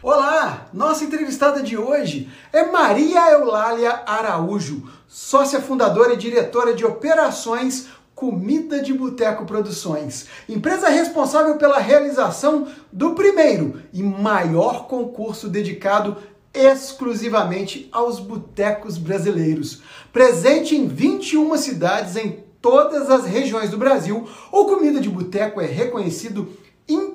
[0.00, 0.68] Olá!
[0.72, 8.80] Nossa entrevistada de hoje é Maria Eulália Araújo, sócia fundadora e diretora de operações Comida
[8.80, 16.16] de Boteco Produções, empresa responsável pela realização do primeiro e maior concurso dedicado
[16.54, 19.82] exclusivamente aos botecos brasileiros.
[20.12, 25.66] Presente em 21 cidades em todas as regiões do Brasil, o Comida de Boteco é
[25.66, 26.48] reconhecido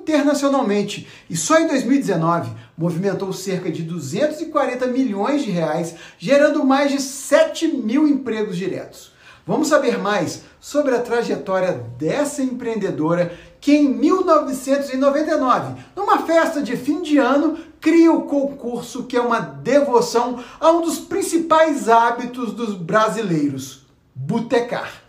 [0.04, 7.00] internacionalmente e só em 2019 movimentou cerca de 240 milhões de reais, gerando mais de
[7.00, 9.12] 7 mil empregos diretos.
[9.46, 17.02] Vamos saber mais sobre a trajetória dessa empreendedora que em 1999, numa festa de fim
[17.02, 22.74] de ano, cria o concurso que é uma devoção a um dos principais hábitos dos
[22.74, 25.02] brasileiros, botecar.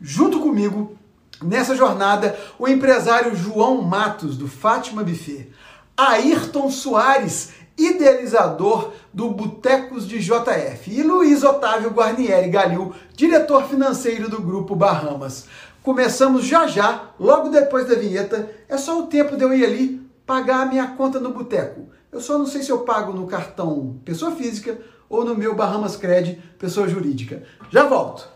[0.00, 0.96] Junto comigo,
[1.42, 5.48] nessa jornada, o empresário João Matos, do Fátima Buffet,
[5.96, 14.40] Ayrton Soares, idealizador do Botecos de JF, e Luiz Otávio Guarnieri Galil, diretor financeiro do
[14.40, 15.46] Grupo Bahamas.
[15.82, 18.48] Começamos já já, logo depois da vinheta.
[18.68, 21.88] É só o tempo de eu ir ali pagar a minha conta no boteco.
[22.12, 25.96] Eu só não sei se eu pago no cartão pessoa física ou no meu Bahamas
[25.96, 27.42] Cred pessoa jurídica.
[27.70, 28.28] Já volto.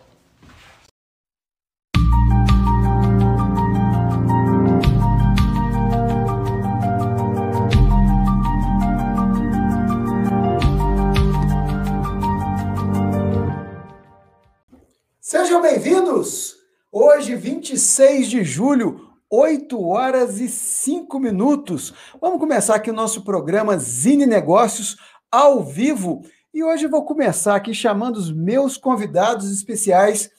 [15.28, 16.54] Sejam bem-vindos!
[16.92, 21.92] Hoje, 26 de julho, 8 horas e 5 minutos.
[22.20, 24.96] Vamos começar aqui o nosso programa Zine Negócios
[25.28, 26.22] ao vivo.
[26.54, 30.30] E hoje vou começar aqui chamando os meus convidados especiais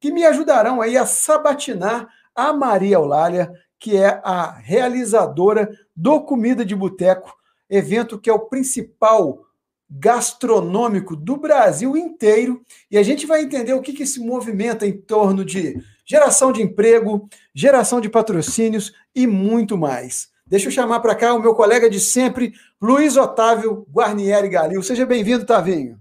[0.00, 6.64] que me ajudarão aí a sabatinar a Maria Eulália, que é a realizadora do Comida
[6.64, 7.32] de Boteco,
[7.70, 9.38] evento que é o principal
[9.98, 14.92] gastronômico do Brasil inteiro e a gente vai entender o que, que se movimenta em
[14.92, 20.30] torno de geração de emprego, geração de patrocínios e muito mais.
[20.46, 24.82] Deixa eu chamar para cá o meu colega de sempre, Luiz Otávio Guarnieri Galil.
[24.82, 26.00] Seja bem-vindo, Tavinho.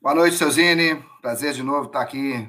[0.00, 1.02] Boa noite, Seuzine.
[1.22, 2.48] Prazer de novo estar aqui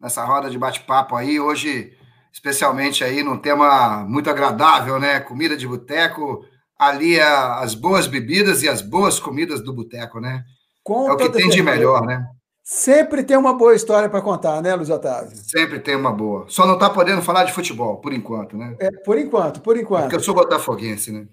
[0.00, 1.38] nessa roda de bate-papo aí.
[1.38, 1.96] Hoje,
[2.32, 5.20] especialmente aí num tema muito agradável, né?
[5.20, 6.44] Comida de boteco,
[6.78, 10.44] ali a, as boas bebidas e as boas comidas do boteco, né?
[10.82, 12.26] Com é o que tem de melhor, né?
[12.68, 15.30] Sempre tem uma boa história para contar, né, Luiz Otávio?
[15.36, 16.46] Sempre tem uma boa.
[16.48, 18.74] Só não está podendo falar de futebol, por enquanto, né?
[18.80, 20.02] É, por enquanto, por enquanto.
[20.02, 21.28] porque eu sou botafoguense, né?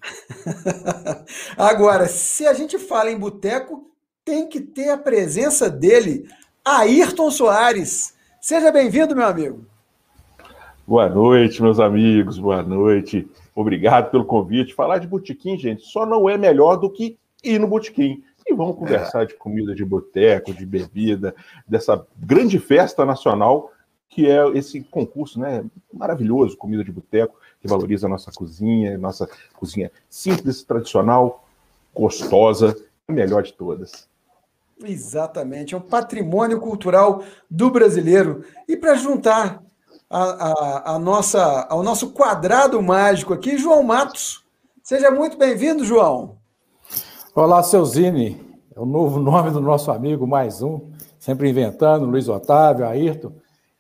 [1.58, 3.84] Agora, se a gente fala em boteco,
[4.24, 6.28] tem que ter a presença dele,
[6.64, 8.14] Ayrton Soares.
[8.40, 9.66] Seja bem-vindo, meu amigo.
[10.86, 13.28] Boa noite, meus amigos, boa noite.
[13.56, 14.74] Obrigado pelo convite.
[14.74, 18.24] Falar de botequim, gente, só não é melhor do que ir no botequim.
[18.46, 19.26] E vamos conversar é.
[19.26, 21.34] de comida de boteco, de bebida,
[21.68, 23.72] dessa grande festa nacional
[24.14, 25.66] que é esse concurso, né?
[25.92, 31.48] Maravilhoso, comida de boteco, que valoriza a nossa cozinha, nossa cozinha simples, tradicional,
[31.94, 32.78] gostosa,
[33.08, 34.08] a melhor de todas.
[34.84, 38.44] Exatamente, é um patrimônio cultural do brasileiro.
[38.68, 39.64] E para juntar
[40.14, 44.44] a, a, a, nossa, ao nosso quadrado mágico aqui, João Matos.
[44.84, 46.38] Seja muito bem-vindo, João.
[47.34, 48.40] Olá, seu Zine.
[48.76, 53.32] É o novo nome do nosso amigo, mais um, sempre inventando, Luiz Otávio, Ayrton.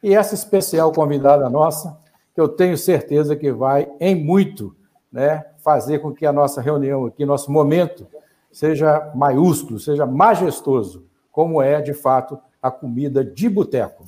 [0.01, 1.95] E essa especial convidada nossa,
[2.33, 4.75] que eu tenho certeza que vai, em muito,
[5.11, 8.07] né, fazer com que a nossa reunião aqui, nosso momento,
[8.51, 14.02] seja maiúsculo, seja majestoso, como é, de fato, a comida de boteco.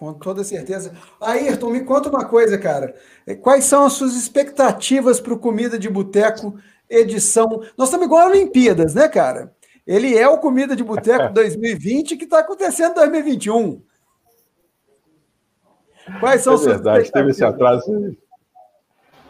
[0.00, 0.94] Com toda certeza.
[1.20, 2.94] Ayrton, me conta uma coisa, cara.
[3.26, 6.58] É, quais são as suas expectativas para o Comida de Boteco
[6.88, 7.60] edição?
[7.76, 9.52] Nós estamos igual a Olimpíadas, né, cara?
[9.86, 13.82] Ele é o Comida de Boteco 2020 que está acontecendo em 2021.
[16.18, 18.16] Quais são é verdade, teve esse atraso.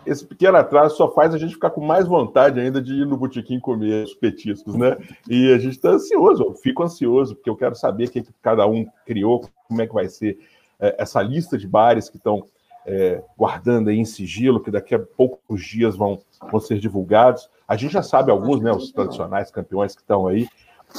[0.06, 3.16] Esse pequeno atraso só faz a gente ficar com mais vontade ainda de ir no
[3.16, 4.96] botequim comer os petiscos, né?
[5.28, 8.64] E a gente está ansioso, eu fico ansioso, porque eu quero saber o que cada
[8.68, 10.38] um criou, como é que vai ser
[10.80, 12.44] essa lista de bares que estão
[12.86, 17.48] é, guardando aí em sigilo, que daqui a poucos dias vão, vão ser divulgados.
[17.68, 18.72] A gente já sabe alguns, né?
[18.72, 20.48] Os tradicionais campeões que estão aí.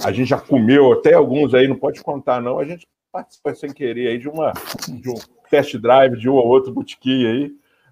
[0.04, 2.60] A gente já comeu até alguns aí, não pode contar, não.
[2.60, 4.54] A gente participou sem querer aí de, uma,
[4.88, 5.16] de um
[5.50, 7.51] test drive de um ou outro botequim aí,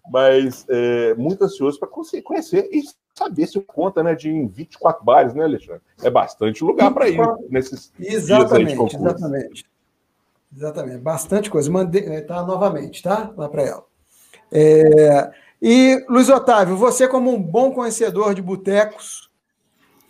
[0.09, 1.89] mas é, muito ansioso para
[2.23, 2.83] conhecer e
[3.13, 5.81] saber se conta né, de 24 bares, né, Alexandre?
[6.01, 7.19] É bastante lugar para ir
[7.49, 9.68] nesses exatamente, Exatamente.
[10.55, 11.69] Exatamente, bastante coisa.
[11.71, 13.31] Mandei, é, tá novamente, tá?
[13.37, 13.85] Lá para ela.
[14.51, 15.31] É,
[15.61, 19.29] e, Luiz Otávio, você, como um bom conhecedor de botecos,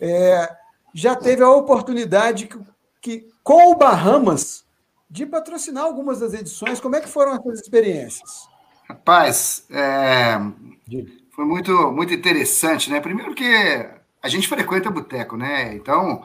[0.00, 0.48] é,
[0.94, 2.58] já teve a oportunidade que,
[3.00, 4.64] que, com o Bahamas
[5.10, 6.80] de patrocinar algumas das edições.
[6.80, 8.48] Como é que foram essas experiências?
[8.88, 10.38] Rapaz, é,
[11.34, 13.00] foi muito, muito interessante, né?
[13.00, 13.44] Primeiro que
[14.22, 15.74] a gente frequenta boteco, né?
[15.74, 16.24] Então,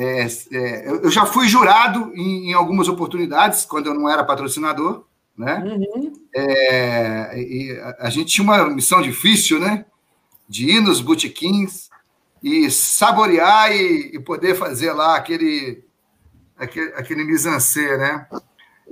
[0.00, 5.04] é, é, eu já fui jurado em, em, algumas oportunidades, quando eu não era patrocinador,
[5.36, 5.60] né?
[5.64, 6.12] Uhum.
[6.32, 9.84] É, e a, a, gente tinha uma missão difícil, né?
[10.48, 11.90] De ir nos botequins
[12.40, 15.82] e saborear e, e poder fazer lá aquele,
[16.56, 18.28] aquele, aquele mise-en-scène, né?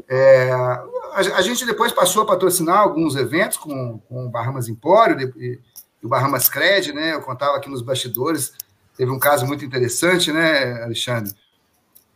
[0.08, 5.32] É, a, a, gente depois passou a patrocinar alguns eventos com, com o Bahamas Empório
[5.36, 5.60] e,
[6.02, 7.14] e o Bahamas Cred, né?
[7.14, 8.52] Eu contava aqui nos bastidores,
[8.96, 11.32] teve um caso muito interessante, né, Alexandre?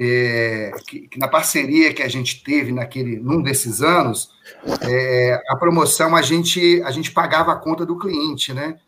[0.02, 4.30] É, que, que, na parceria que a gente teve naquele, num desses anos,
[4.80, 8.78] é, a promoção a gente, a gente pagava a conta do cliente, né?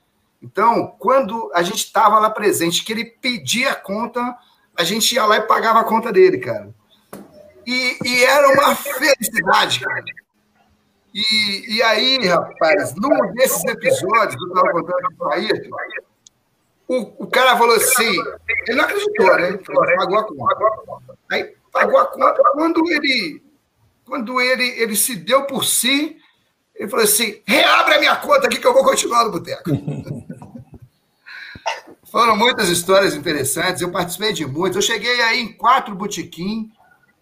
[0.42, 4.36] Então, quando a gente estava lá presente, que ele pedia a conta,
[4.76, 6.74] a gente ia lá e pagava a conta dele, cara.
[7.66, 10.02] E, e era uma felicidade, cara.
[11.14, 15.76] E, e aí, rapaz, num desses episódios eu estava contando para o Ayrton,
[16.92, 18.10] o, o cara falou assim,
[18.66, 19.48] ele não acreditou, né?
[19.48, 21.18] Ele pagou a conta.
[21.30, 23.42] Aí pagou a conta, quando ele,
[24.04, 26.18] quando ele, ele se deu por si,
[26.74, 29.70] ele falou assim, reabre a minha conta aqui que eu vou continuar no boteco.
[32.10, 34.76] Foram muitas histórias interessantes, eu participei de muitas.
[34.76, 36.70] Eu cheguei aí em quatro botequim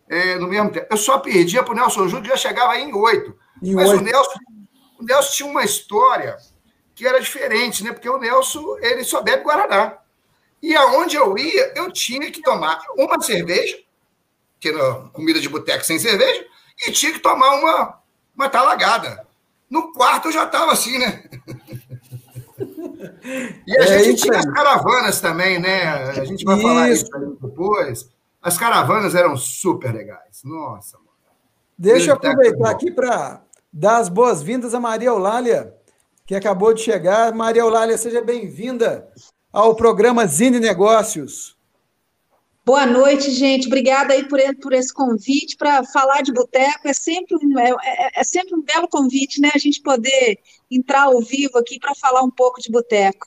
[0.08, 0.88] é, no mesmo tempo.
[0.90, 3.37] Eu só perdia para o Nelson Júnior, já chegava aí em oito.
[3.62, 4.00] Em Mas oito.
[4.00, 4.38] O, Nelson,
[4.99, 6.37] o Nelson tinha uma história
[7.00, 7.93] que era diferente, né?
[7.94, 9.97] Porque o Nelson, ele só bebe Guaraná.
[10.62, 13.79] E aonde eu ia, eu tinha que tomar uma cerveja,
[14.61, 16.44] que era comida de boteco sem cerveja,
[16.87, 18.00] e tinha que tomar uma,
[18.37, 19.26] uma talagada.
[19.70, 21.25] No quarto eu já estava assim, né?
[23.67, 25.85] E a é gente tinha as caravanas também, né?
[25.85, 26.62] A gente vai isso.
[26.62, 28.11] falar isso depois.
[28.43, 30.43] As caravanas eram super legais.
[30.44, 31.08] Nossa, mano.
[31.79, 33.40] Deixa eu aproveitar aqui para
[33.73, 35.75] dar as boas-vindas a Maria Eulália,
[36.30, 37.34] que acabou de chegar.
[37.34, 39.10] Maria Eulália, seja bem-vinda
[39.52, 41.56] ao programa Zine Negócios.
[42.64, 43.66] Boa noite, gente.
[43.66, 46.87] Obrigada aí por, por esse convite para falar de boteco.
[46.87, 49.50] É sempre, um, é, é, é, sempre um belo convite, né?
[49.52, 50.38] A gente poder
[50.70, 53.26] entrar ao vivo aqui para falar um pouco de boteco.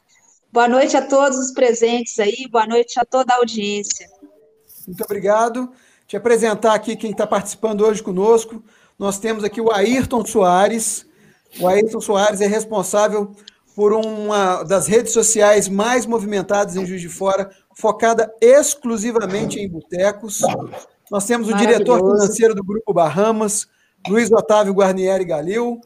[0.50, 4.08] Boa noite a todos os presentes aí, boa noite a toda a audiência.
[4.88, 5.70] Muito obrigado.
[6.08, 8.64] Te apresentar aqui quem está participando hoje conosco.
[8.98, 11.06] Nós temos aqui o Ayrton Soares.
[11.60, 13.32] O Ayrton Soares é responsável
[13.76, 20.42] por uma das redes sociais mais movimentadas em Juiz de Fora, focada exclusivamente em botecos.
[21.10, 23.68] Nós temos o diretor financeiro do Grupo Bahamas,
[24.08, 25.80] Luiz Otávio Guarnieri Galil,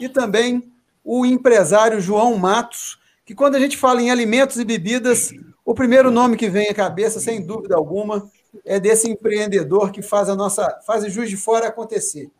[0.00, 0.72] e também
[1.04, 5.32] o empresário João Matos, que quando a gente fala em alimentos e bebidas,
[5.64, 8.30] o primeiro nome que vem à cabeça, sem dúvida alguma,
[8.64, 12.30] é desse empreendedor que faz a nossa, faz o Juiz de Fora acontecer.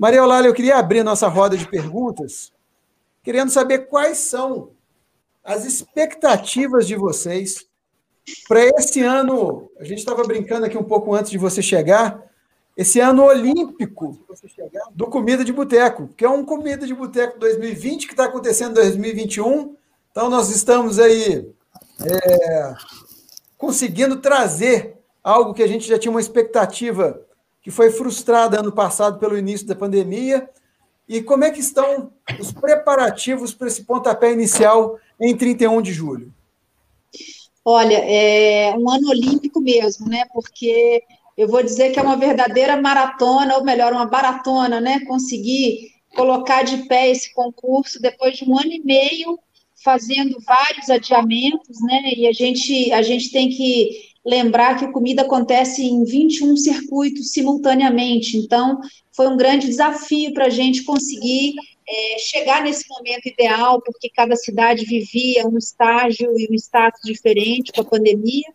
[0.00, 2.50] Maria Eulália, eu queria abrir nossa roda de perguntas,
[3.22, 4.70] querendo saber quais são
[5.44, 7.66] as expectativas de vocês
[8.48, 12.18] para esse ano, a gente estava brincando aqui um pouco antes de você chegar,
[12.74, 14.18] esse ano olímpico
[14.94, 18.82] do Comida de Boteco, que é um Comida de Boteco 2020 que está acontecendo em
[18.82, 19.76] 2021.
[20.10, 21.46] Então, nós estamos aí
[22.00, 22.74] é,
[23.58, 27.20] conseguindo trazer algo que a gente já tinha uma expectativa
[27.62, 30.48] que foi frustrada ano passado pelo início da pandemia.
[31.08, 36.32] E como é que estão os preparativos para esse pontapé inicial em 31 de julho?
[37.64, 40.24] Olha, é um ano olímpico mesmo, né?
[40.32, 41.02] Porque
[41.36, 45.00] eu vou dizer que é uma verdadeira maratona, ou melhor, uma baratona, né?
[45.06, 49.38] Conseguir colocar de pé esse concurso depois de um ano e meio
[49.82, 52.12] fazendo vários adiamentos, né?
[52.14, 57.32] E a gente, a gente tem que lembrar que a comida acontece em 21 circuitos
[57.32, 58.36] simultaneamente.
[58.36, 58.80] Então,
[59.12, 61.54] foi um grande desafio para a gente conseguir
[61.88, 67.72] é, chegar nesse momento ideal, porque cada cidade vivia um estágio e um status diferente
[67.72, 68.46] com a pandemia,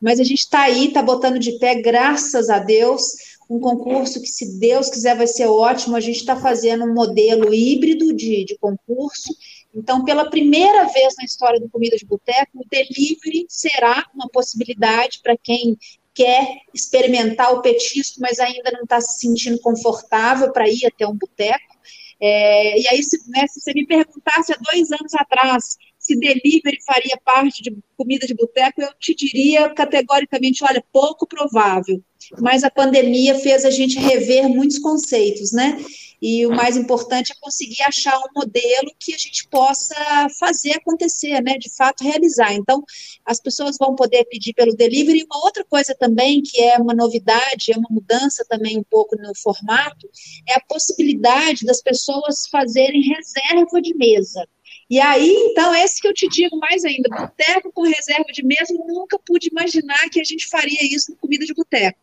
[0.00, 3.02] mas a gente está aí, está botando de pé, graças a Deus,
[3.48, 5.96] um concurso que, se Deus quiser, vai ser ótimo.
[5.96, 9.34] A gente está fazendo um modelo híbrido de, de concurso.
[9.74, 15.20] Então, pela primeira vez na história do Comida de Boteco, o delivery será uma possibilidade
[15.22, 15.76] para quem
[16.14, 21.16] quer experimentar o petisco, mas ainda não está se sentindo confortável para ir até um
[21.16, 21.74] boteco.
[22.20, 26.78] É, e aí, se, né, se, você me perguntasse há dois anos atrás se delivery
[26.86, 32.02] faria parte de comida de boteco, eu te diria categoricamente, olha, pouco provável.
[32.40, 35.78] Mas a pandemia fez a gente rever muitos conceitos, né?
[36.24, 39.94] e o mais importante é conseguir achar um modelo que a gente possa
[40.40, 42.54] fazer acontecer, né, de fato realizar.
[42.54, 42.82] Então,
[43.26, 45.20] as pessoas vão poder pedir pelo delivery.
[45.20, 49.14] E uma outra coisa também que é uma novidade, é uma mudança também um pouco
[49.16, 50.08] no formato,
[50.48, 54.48] é a possibilidade das pessoas fazerem reserva de mesa.
[54.88, 58.72] E aí, então, esse que eu te digo mais ainda, boteco com reserva de mesa,
[58.72, 61.98] eu nunca pude imaginar que a gente faria isso no comida de boteco.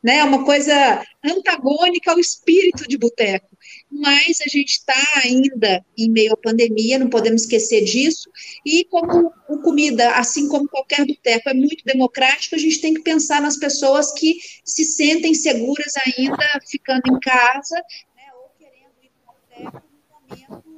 [0.00, 3.48] Né, é uma coisa antagônica ao espírito de boteco.
[3.90, 8.30] Mas a gente está ainda em meio à pandemia, não podemos esquecer disso.
[8.64, 13.02] E como o comida, assim como qualquer boteco, é muito democrático, a gente tem que
[13.02, 17.74] pensar nas pessoas que se sentem seguras ainda ficando em casa,
[18.14, 20.73] né, ou querendo ir para o boteco no momento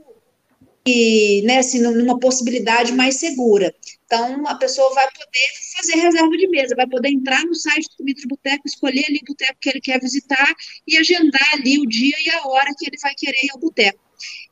[0.86, 3.74] e, né, assim, numa possibilidade mais segura.
[4.04, 8.04] Então, a pessoa vai poder fazer reserva de mesa, vai poder entrar no site do
[8.04, 10.54] de Boteco, escolher ali o boteco que ele quer visitar
[10.86, 13.98] e agendar ali o dia e a hora que ele vai querer ir ao boteco.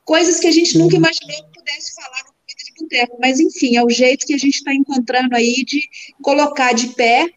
[0.05, 3.77] Coisas que a gente nunca imaginou que pudesse falar no Comida de Boteco, mas enfim,
[3.77, 5.81] é o jeito que a gente está encontrando aí de
[6.21, 7.31] colocar de pé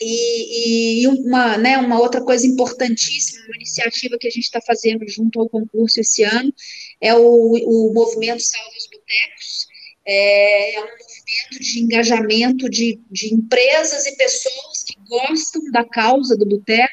[0.00, 5.06] e, e, uma, né, uma outra coisa importantíssima, uma iniciativa que a gente está fazendo
[5.08, 6.52] junto ao concurso esse ano,
[7.00, 9.74] é o, o movimento Salve os Botecos.
[10.06, 16.36] É, é, um movimento de engajamento de, de empresas e pessoas que gostam da causa
[16.36, 16.92] do boteco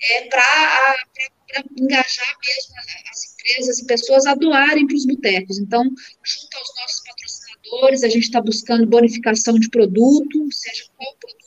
[0.00, 0.96] é, para
[1.78, 2.74] engajar mesmo
[3.10, 5.58] as empresas e pessoas a doarem para os botecos.
[5.58, 11.37] Então, junto aos nossos patrocinadores, a gente está buscando bonificação de produto, seja qual produto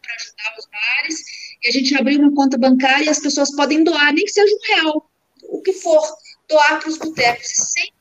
[0.00, 1.24] para ajudar os bares,
[1.62, 4.54] e a gente abriu uma conta bancária e as pessoas podem doar, nem que seja
[4.54, 5.10] um real,
[5.44, 6.02] o que for,
[6.48, 7.46] doar para os botecos.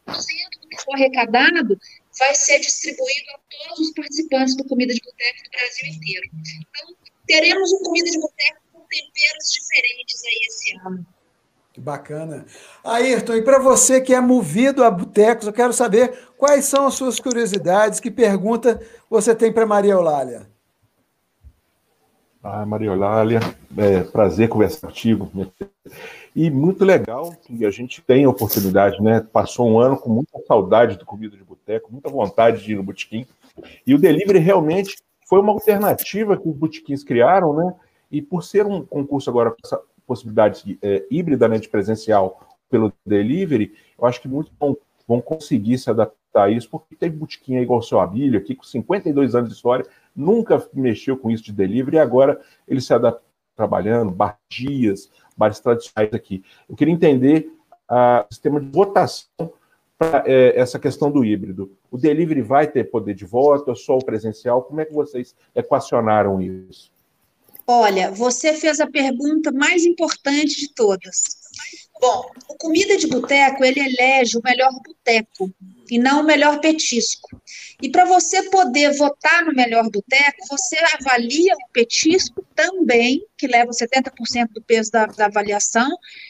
[0.08, 1.80] E 100% do que for arrecadado
[2.18, 6.30] vai ser distribuído a todos os participantes do Comida de Boteco do Brasil inteiro.
[6.34, 6.96] Então,
[7.26, 11.06] teremos um Comida de Boteco com temperos diferentes aí esse ano.
[11.72, 12.46] Que bacana.
[12.84, 16.96] Ayrton, e para você que é movido a botecos, eu quero saber quais são as
[16.96, 20.50] suas curiosidades, que pergunta você tem para Maria Eulália?
[22.42, 23.42] Ah, Maria Eulália,
[23.78, 25.30] é prazer conversar contigo.
[26.34, 29.20] E muito legal que a gente tem a oportunidade, né?
[29.20, 32.84] Passou um ano com muita saudade do comida de boteco, muita vontade de ir no
[32.84, 33.26] botequim.
[33.86, 34.96] E o delivery realmente
[35.28, 37.76] foi uma alternativa que os botequins criaram, né?
[38.10, 42.94] E por ser um concurso agora com essa possibilidade é, híbrida né, de presencial pelo
[43.06, 47.58] delivery, eu acho que muitos vão, vão conseguir se adaptar a isso, porque tem botequim
[47.58, 49.86] igual o seu Abílio, aqui com 52 anos de história,
[50.20, 53.24] nunca mexeu com isso de delivery e agora ele se adapta
[53.56, 56.44] trabalhando, bar dias, bares tradicionais aqui.
[56.68, 57.52] Eu queria entender
[57.88, 59.54] ah, o sistema de votação
[59.98, 61.72] para é, essa questão do híbrido.
[61.92, 64.64] O delivery vai ter poder de voto, é só o presencial?
[64.64, 66.92] Como é que vocês equacionaram isso?
[67.68, 71.38] Olha, você fez a pergunta mais importante de todas.
[72.00, 75.54] Bom, o comida de boteco, ele elege o melhor boteco
[75.92, 77.30] e não o melhor petisco.
[77.82, 83.72] E para você poder votar no melhor boteco, você avalia o petisco também, que leva
[83.72, 85.90] 70% do peso da, da, avaliação,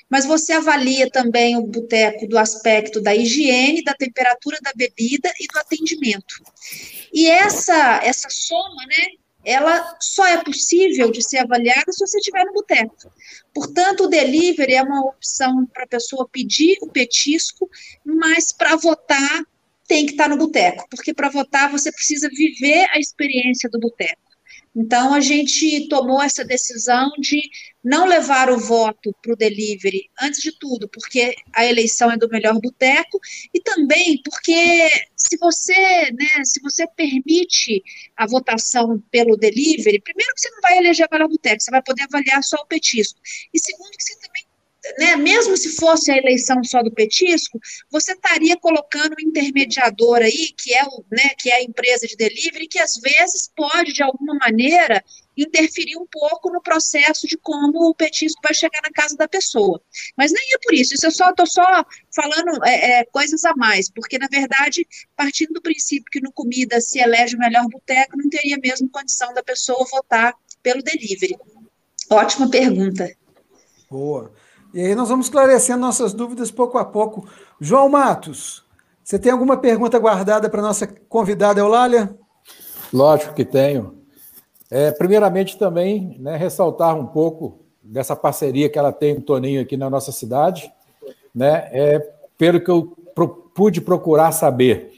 [0.09, 5.45] mas você avalia também o boteco do aspecto da higiene, da temperatura da bebida e
[5.45, 6.35] do atendimento.
[7.13, 9.07] E essa, essa soma, né,
[9.49, 12.95] ela só é possível de ser avaliada se você estiver no boteco.
[13.51, 17.67] Portanto, o delivery é uma opção para a pessoa pedir o petisco,
[18.05, 19.43] mas para votar
[19.87, 24.21] tem que estar no boteco, porque para votar você precisa viver a experiência do boteco.
[24.81, 27.41] Então, a gente tomou essa decisão de
[27.83, 32.29] não levar o voto para o delivery, antes de tudo, porque a eleição é do
[32.29, 33.19] melhor boteco,
[33.53, 35.73] e também porque se você,
[36.11, 37.83] né, se você permite
[38.15, 41.81] a votação pelo delivery, primeiro que você não vai eleger o melhor boteco, você vai
[41.81, 43.19] poder avaliar só o petisco,
[43.53, 44.13] e segundo que você
[44.97, 47.59] né, mesmo se fosse a eleição só do petisco,
[47.91, 52.15] você estaria colocando um intermediador aí, que é, o, né, que é a empresa de
[52.15, 55.03] delivery, que às vezes pode, de alguma maneira,
[55.37, 59.81] interferir um pouco no processo de como o petisco vai chegar na casa da pessoa.
[60.17, 63.55] Mas nem é por isso, isso eu só estou só falando é, é, coisas a
[63.55, 68.17] mais, porque, na verdade, partindo do princípio que no comida se elege o melhor boteco,
[68.17, 71.37] não teria mesmo condição da pessoa votar pelo delivery.
[72.09, 73.09] Ótima pergunta.
[73.89, 74.33] Boa.
[74.73, 77.27] E aí nós vamos esclarecendo nossas dúvidas pouco a pouco.
[77.59, 78.63] João Matos,
[79.03, 82.15] você tem alguma pergunta guardada para nossa convidada Eulália?
[82.93, 83.97] Lógico que tenho.
[84.69, 89.61] É, primeiramente, também né, ressaltar um pouco dessa parceria que ela tem com o Toninho
[89.61, 90.71] aqui na nossa cidade.
[91.33, 91.99] Né, é,
[92.37, 94.93] pelo que eu pro, pude procurar saber,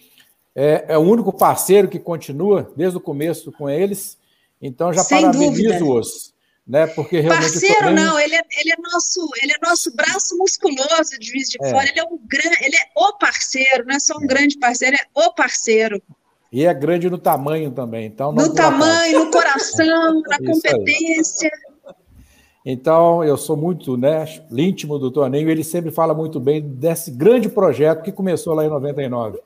[0.53, 4.17] é, é, o único parceiro que continua desde o começo com eles.
[4.61, 6.33] Então, já parabenizo-os
[6.67, 6.87] né?
[6.87, 11.27] Porque realmente parceiro não, ele é, ele é nosso, ele é nosso braço musculoso de
[11.27, 11.69] Juiz de é.
[11.69, 11.87] Fora.
[11.89, 14.27] Ele é um grande, ele é o parceiro, não é só um é.
[14.27, 16.01] grande parceiro, é o parceiro.
[16.51, 18.31] E é grande no tamanho também, então.
[18.33, 21.49] no tamanho, no coração, na competência.
[22.65, 27.49] Então, eu sou muito né, íntimo do Toninho, ele sempre fala muito bem desse grande
[27.49, 29.39] projeto que começou lá em 99.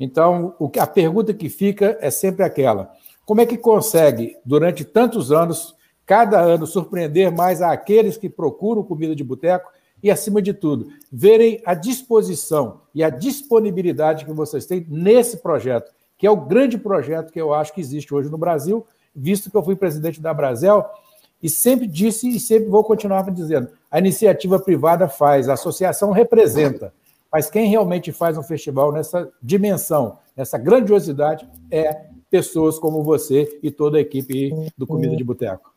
[0.00, 2.90] Então, o, a pergunta que fica é sempre aquela:
[3.24, 5.76] como é que consegue, durante tantos anos,
[6.06, 9.70] cada ano surpreender mais aqueles que procuram comida de boteco
[10.02, 15.92] e, acima de tudo, verem a disposição e a disponibilidade que vocês têm nesse projeto,
[16.16, 19.56] que é o grande projeto que eu acho que existe hoje no Brasil, visto que
[19.56, 20.86] eu fui presidente da Brasel
[21.42, 26.92] e sempre disse e sempre vou continuar dizendo: a iniciativa privada faz, a associação representa,
[27.32, 33.70] mas quem realmente faz um festival nessa dimensão, nessa grandiosidade, é pessoas como você e
[33.70, 35.69] toda a equipe do Comida de Boteco.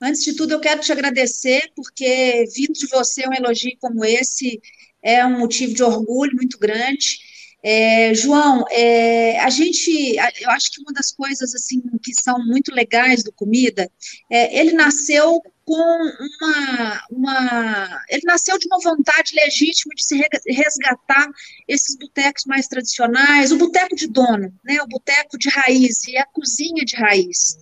[0.00, 4.60] Antes de tudo, eu quero te agradecer, porque vindo de você um elogio como esse
[5.02, 7.18] é um motivo de orgulho muito grande.
[7.60, 12.72] É, João, é, a gente, eu acho que uma das coisas assim que são muito
[12.72, 13.90] legais do comida,
[14.30, 21.28] é, ele nasceu com uma, uma, ele nasceu de uma vontade legítima de se resgatar
[21.66, 26.24] esses botecos mais tradicionais, o boteco de dono, né, o boteco de raiz e a
[26.24, 27.58] cozinha de raiz.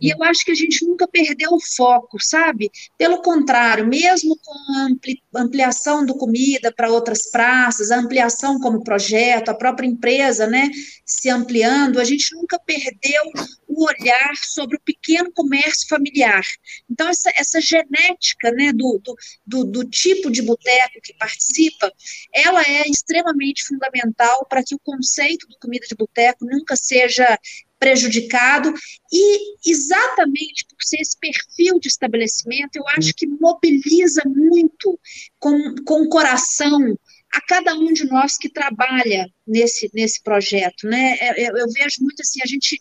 [0.00, 2.70] E eu acho que a gente nunca perdeu o foco, sabe?
[2.98, 4.52] Pelo contrário, mesmo com
[5.34, 10.70] a ampliação do comida para outras praças, a ampliação como projeto, a própria empresa, né,
[11.04, 13.22] se ampliando, a gente nunca perdeu
[13.66, 16.42] o olhar sobre o pequeno comércio familiar.
[16.90, 21.92] Então, essa, essa genética, né, do, do, do, do tipo de boteco que participa,
[22.32, 27.38] ela é extremamente fundamental para que o conceito do comida de boteco nunca seja
[27.78, 28.72] prejudicado,
[29.12, 34.98] e exatamente por ser esse perfil de estabelecimento, eu acho que mobiliza muito
[35.38, 36.96] com, com o coração
[37.32, 41.16] a cada um de nós que trabalha nesse, nesse projeto, né?
[41.20, 42.80] Eu, é, é, eu vejo muito assim, a gente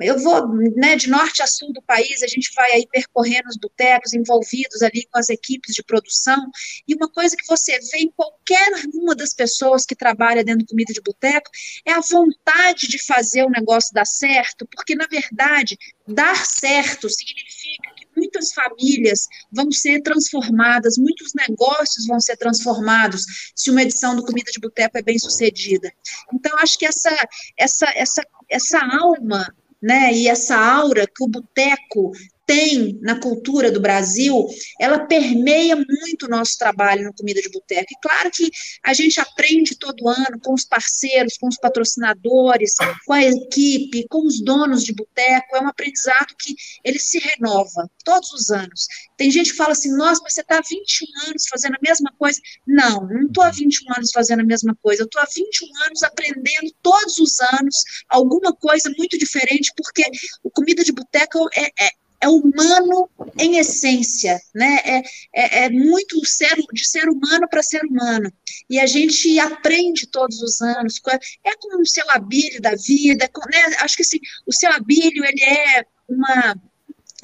[0.00, 3.56] eu vou né, de norte a sul do país, a gente vai aí percorrendo os
[3.56, 6.50] botecos, envolvidos ali com as equipes de produção,
[6.86, 10.70] e uma coisa que você vê em qualquer uma das pessoas que trabalha dentro de
[10.70, 11.50] comida de boteco
[11.86, 15.78] é a vontade de fazer o negócio dar certo, porque, na verdade,
[16.08, 23.70] dar certo significa que muitas famílias vão ser transformadas, muitos negócios vão ser transformados se
[23.70, 25.92] uma edição do Comida de Boteco é bem sucedida.
[26.32, 27.10] Então, acho que essa,
[27.56, 29.54] essa, essa, essa alma
[29.84, 30.10] né?
[30.14, 32.10] E essa aura que o boteco
[32.46, 34.46] tem na cultura do Brasil,
[34.80, 37.88] ela permeia muito o nosso trabalho no Comida de Boteco.
[37.90, 38.50] E claro que
[38.82, 42.74] a gente aprende todo ano com os parceiros, com os patrocinadores,
[43.06, 47.88] com a equipe, com os donos de boteco, é um aprendizado que ele se renova
[48.04, 48.86] todos os anos.
[49.16, 52.12] Tem gente que fala assim, nossa, mas você está há 21 anos fazendo a mesma
[52.18, 52.40] coisa.
[52.66, 56.02] Não, não estou há 21 anos fazendo a mesma coisa, eu estou há 21 anos
[56.02, 57.76] aprendendo todos os anos
[58.08, 60.04] alguma coisa muito diferente, porque
[60.42, 61.90] o Comida de Boteco é, é
[62.24, 64.78] é humano em essência, né?
[64.84, 65.02] É,
[65.34, 68.32] é, é muito ser, de ser humano para ser humano.
[68.68, 71.00] E a gente aprende todos os anos.
[71.44, 73.76] É como o seu abílio da vida, né?
[73.80, 76.56] Acho que assim, o seu abílio ele é uma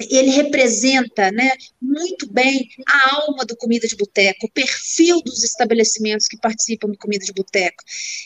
[0.09, 6.27] ele representa né, muito bem a alma do Comida de Boteco, o perfil dos estabelecimentos
[6.27, 7.83] que participam do Comida de Boteco.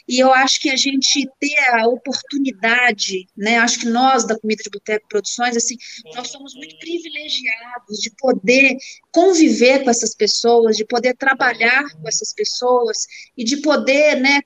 [0.08, 4.64] E eu acho que a gente ter a oportunidade, né, acho que nós da Comida
[4.64, 5.76] de Boteco Produções, assim,
[6.16, 8.78] nós somos muito privilegiados de poder
[9.12, 12.98] conviver com essas pessoas, de poder trabalhar com essas pessoas
[13.38, 14.42] e de poder, né,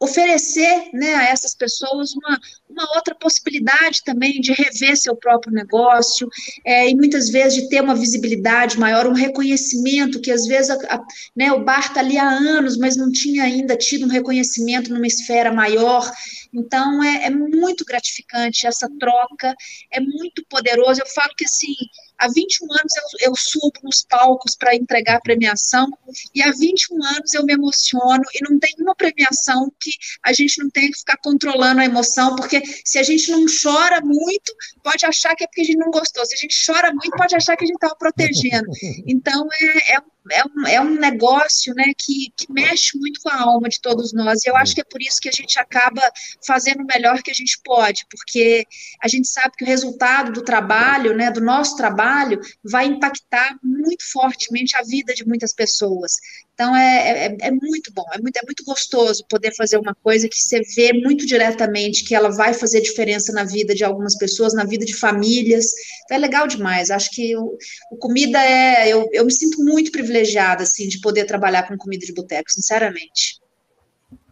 [0.00, 6.26] oferecer né, a essas pessoas uma, uma outra possibilidade também de rever seu próprio negócio
[6.64, 10.94] é, e muitas vezes de ter uma visibilidade maior, um reconhecimento que às vezes a,
[10.94, 11.04] a,
[11.36, 15.06] né, o bar está ali há anos, mas não tinha ainda tido um reconhecimento numa
[15.06, 16.10] esfera maior.
[16.52, 19.54] Então é, é muito gratificante essa troca,
[19.92, 21.02] é muito poderoso.
[21.02, 21.74] Eu falo que assim
[22.20, 25.88] Há 21 anos eu, eu subo nos palcos para entregar a premiação,
[26.34, 29.90] e há 21 anos eu me emociono, e não tem uma premiação que
[30.22, 34.00] a gente não tenha que ficar controlando a emoção, porque se a gente não chora
[34.02, 36.24] muito, pode achar que é porque a gente não gostou.
[36.26, 38.68] Se a gente chora muito, pode achar que a gente estava protegendo.
[39.06, 39.98] Então, é, é,
[40.30, 44.12] é, um, é um negócio né, que, que mexe muito com a alma de todos
[44.12, 44.44] nós.
[44.44, 46.02] E eu acho que é por isso que a gente acaba
[46.46, 48.66] fazendo o melhor que a gente pode, porque
[49.02, 54.04] a gente sabe que o resultado do trabalho, né, do nosso trabalho, vai impactar muito
[54.10, 56.12] fortemente a vida de muitas pessoas.
[56.60, 60.28] Então é, é, é, muito bom, é muito, é muito gostoso poder fazer uma coisa
[60.28, 64.52] que você vê muito diretamente que ela vai fazer diferença na vida de algumas pessoas,
[64.52, 65.72] na vida de famílias.
[66.04, 66.90] Então é legal demais.
[66.90, 67.56] Acho que o,
[67.90, 68.86] o comida é.
[68.92, 73.40] Eu, eu me sinto muito privilegiada assim de poder trabalhar com comida de boteco, sinceramente.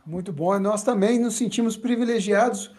[0.05, 0.55] Muito bom.
[0.55, 2.71] E nós também nos sentimos privilegiados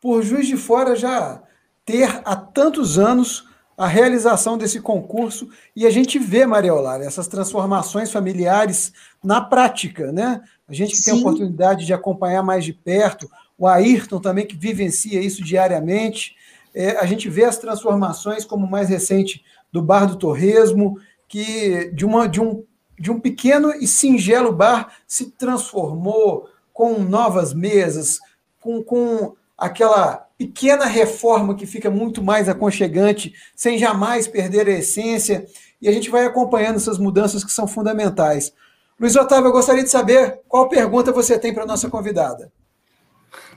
[0.00, 1.44] por Juiz de Fora já
[1.84, 3.44] ter há tantos anos
[3.76, 10.10] a realização desse concurso e a gente vê, Maria Olara, essas transformações familiares na prática,
[10.10, 10.42] né?
[10.66, 11.10] A gente que Sim.
[11.10, 16.34] tem a oportunidade de acompanhar mais de perto, o Ayrton também que vivencia isso diariamente,
[16.74, 22.04] é, a gente vê as transformações, como mais recente do Bar do Torresmo, que de,
[22.04, 22.64] uma, de, um,
[22.98, 28.20] de um pequeno e singelo bar se transformou com novas mesas,
[28.60, 35.46] com, com aquela pequena reforma que fica muito mais aconchegante, sem jamais perder a essência,
[35.80, 38.52] e a gente vai acompanhando essas mudanças que são fundamentais.
[38.98, 42.50] Luiz Otávio, eu gostaria de saber qual pergunta você tem para a nossa convidada.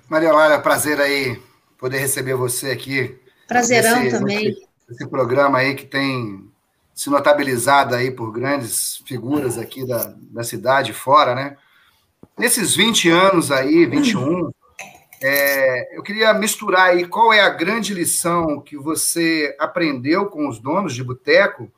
[0.10, 1.42] Maria Laura, prazer aí
[1.78, 3.18] poder receber você aqui.
[3.48, 4.58] Prazerão nesse, também.
[4.90, 6.50] Esse programa aí que tem
[6.94, 11.56] se notabilizado aí por grandes figuras aqui da, da cidade fora, né?
[12.38, 14.52] Nesses 20 anos aí, 21,
[15.22, 20.60] é, eu queria misturar aí qual é a grande lição que você aprendeu com os
[20.60, 21.70] donos de boteco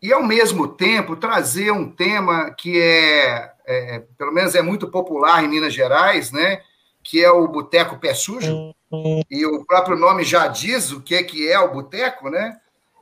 [0.00, 5.44] e, ao mesmo tempo, trazer um tema que é, é, pelo menos é muito popular
[5.44, 6.62] em Minas Gerais, né?
[7.04, 8.74] Que é o boteco pé sujo.
[9.30, 12.58] E o próprio nome já diz o que é, que é o boteco, né?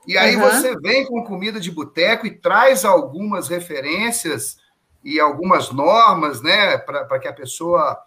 [0.06, 0.42] E aí uhum.
[0.42, 4.58] você vem com comida de boteco e traz algumas referências
[5.04, 6.76] e algumas normas, né?
[6.76, 7.98] Para que a pessoa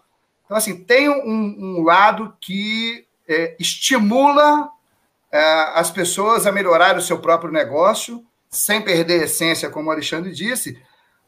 [0.46, 4.70] então, assim, tem um, um lado que é, estimula
[5.32, 5.42] é,
[5.74, 10.32] as pessoas a melhorar o seu próprio negócio, sem perder a essência, como o Alexandre
[10.32, 10.80] disse,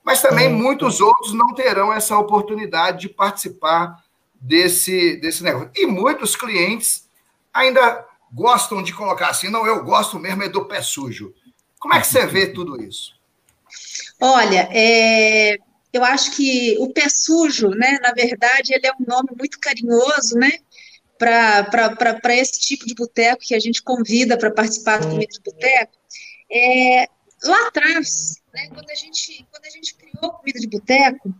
[0.03, 4.03] mas também muitos outros não terão essa oportunidade de participar
[4.35, 5.71] desse, desse negócio.
[5.75, 7.09] E muitos clientes
[7.51, 11.33] ainda gostam de colocar assim, não, eu gosto mesmo é do pé sujo.
[11.79, 13.15] Como é que você vê tudo isso?
[14.21, 15.57] Olha, é,
[15.95, 20.35] eu acho que o pé sujo, né, na verdade, ele é um nome muito carinhoso,
[20.35, 20.51] né,
[21.17, 25.93] para esse tipo de boteco que a gente convida para participar do comida de boteco.
[26.51, 27.07] É,
[27.43, 31.33] lá atrás, né, quando, a gente, quando a gente criou comida de boteco,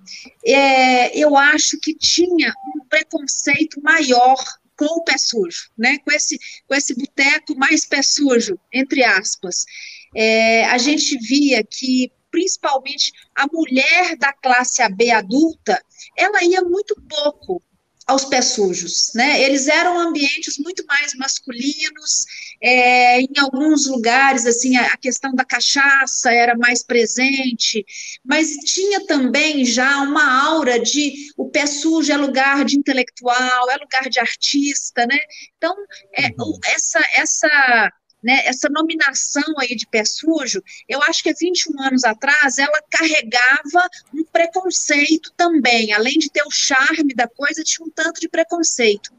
[0.45, 4.37] é, eu acho que tinha um preconceito maior
[4.77, 5.97] com o pé sujo, né?
[5.99, 6.37] Com esse,
[6.67, 9.65] com esse boteco mais pé sujo, entre aspas.
[10.13, 15.82] É, a gente via que principalmente a mulher da classe AB adulta,
[16.17, 17.63] ela ia muito pouco
[18.06, 19.41] aos pés sujos, né?
[19.41, 22.26] Eles eram ambientes muito mais masculinos,
[22.62, 27.86] é, em alguns lugares, assim, a, a, questão da cachaça era mais presente,
[28.24, 33.78] mas tinha também já uma aura de o pé sujo é lugar de intelectual, é
[33.78, 35.17] lugar de artista, né?
[35.58, 35.74] Então,
[36.13, 36.60] é, uhum.
[36.65, 37.91] essa, essa
[38.25, 40.59] né, essa nominação aí de pé sujo,
[40.89, 46.41] eu acho que há 21 anos atrás ela carregava um preconceito também, além de ter
[46.41, 49.13] o charme da coisa, tinha um tanto de preconceito.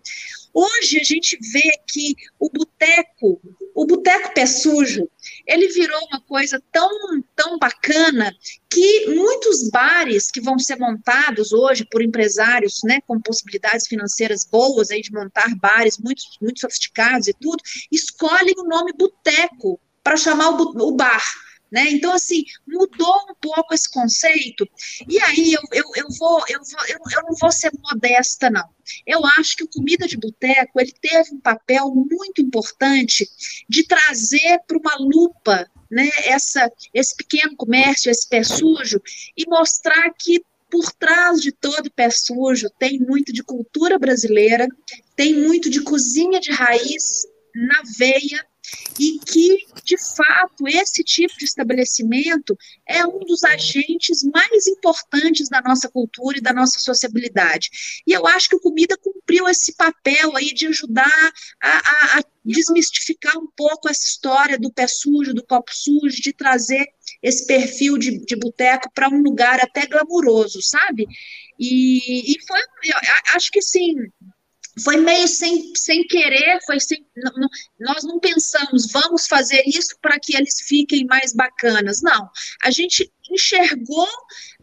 [0.58, 3.38] Hoje a gente vê que o boteco,
[3.74, 5.06] o boteco pé sujo,
[5.46, 6.90] ele virou uma coisa tão,
[7.34, 8.34] tão bacana
[8.70, 14.90] que muitos bares que vão ser montados hoje por empresários, né, com possibilidades financeiras boas
[14.90, 20.58] aí de montar bares muito, muito sofisticados e tudo, escolhem o nome boteco para chamar
[20.58, 21.22] o, o bar.
[21.70, 21.90] Né?
[21.90, 24.68] Então, assim, mudou um pouco esse conceito,
[25.08, 28.68] e aí eu, eu, eu, vou, eu, vou eu, eu não vou ser modesta, não.
[29.04, 33.28] Eu acho que o Comida de Boteco ele teve um papel muito importante
[33.68, 39.00] de trazer para uma lupa né, essa, esse pequeno comércio, esse pé sujo,
[39.36, 44.66] e mostrar que por trás de todo pé sujo tem muito de cultura brasileira,
[45.14, 48.44] tem muito de cozinha de raiz na veia
[48.98, 52.56] e que, de fato, esse tipo de estabelecimento
[52.88, 57.70] é um dos agentes mais importantes da nossa cultura e da nossa sociabilidade.
[58.06, 62.22] E eu acho que o Comida cumpriu esse papel aí de ajudar a, a, a
[62.44, 66.86] desmistificar um pouco essa história do pé sujo, do copo sujo, de trazer
[67.22, 71.06] esse perfil de, de boteco para um lugar até glamuroso, sabe?
[71.58, 72.60] E, e foi,
[73.34, 73.94] acho que sim,
[74.82, 77.48] foi meio sem, sem querer, foi sem, não,
[77.80, 82.02] nós não pensamos, vamos fazer isso para que eles fiquem mais bacanas.
[82.02, 82.28] Não,
[82.62, 84.08] a gente enxergou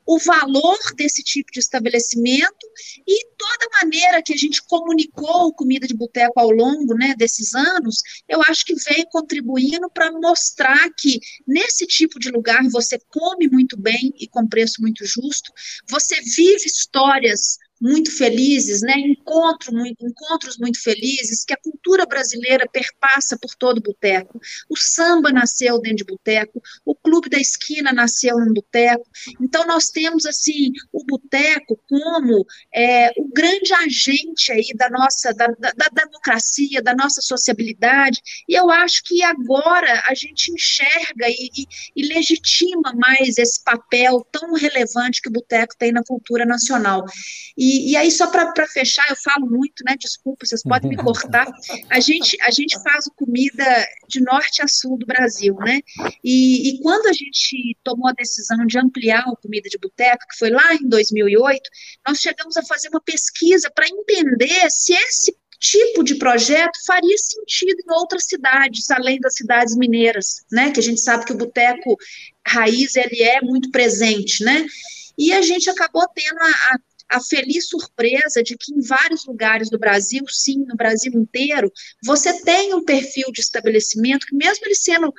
[0.06, 2.67] o valor desse tipo de estabelecimento
[3.08, 8.02] e toda maneira que a gente comunicou comida de boteco ao longo né, desses anos,
[8.28, 13.80] eu acho que veio contribuindo para mostrar que nesse tipo de lugar você come muito
[13.80, 15.52] bem e com preço muito justo,
[15.89, 18.93] você vive histórias muito felizes, né?
[18.98, 24.39] Encontro, muito, encontros muito felizes, que a cultura brasileira perpassa por todo boteco.
[24.69, 29.06] O samba nasceu dentro de boteco, o clube da esquina nasceu num boteco.
[29.41, 35.48] Então nós temos assim o boteco como é, o grande agente aí da nossa da,
[35.48, 38.22] da, da democracia, da nossa sociabilidade.
[38.48, 41.67] E eu acho que agora a gente enxerga e, e,
[41.98, 47.04] e legitima mais esse papel tão relevante que o boteco tem na cultura nacional.
[47.58, 49.95] E e, aí, só para fechar, eu falo muito, né?
[49.97, 51.47] Desculpa, vocês podem me cortar.
[51.89, 55.79] A gente, a gente faz comida de norte a sul do Brasil, né?
[56.23, 60.38] E, e quando a gente tomou a decisão de ampliar a comida de boteco, que
[60.38, 61.62] foi lá em 2008,
[62.07, 67.79] nós chegamos a fazer uma pesquisa para entender se esse tipo de projeto faria sentido
[67.88, 70.71] em outras cidades, além das cidades mineiras, né?
[70.71, 71.95] Que a gente sabe que o boteco
[72.45, 74.65] raiz ele é muito presente, né?
[75.17, 76.77] E a gente acabou tendo a, a
[77.13, 81.71] a feliz surpresa de que em vários lugares do Brasil, sim, no Brasil inteiro,
[82.04, 85.13] você tem um perfil de estabelecimento que, mesmo ele sendo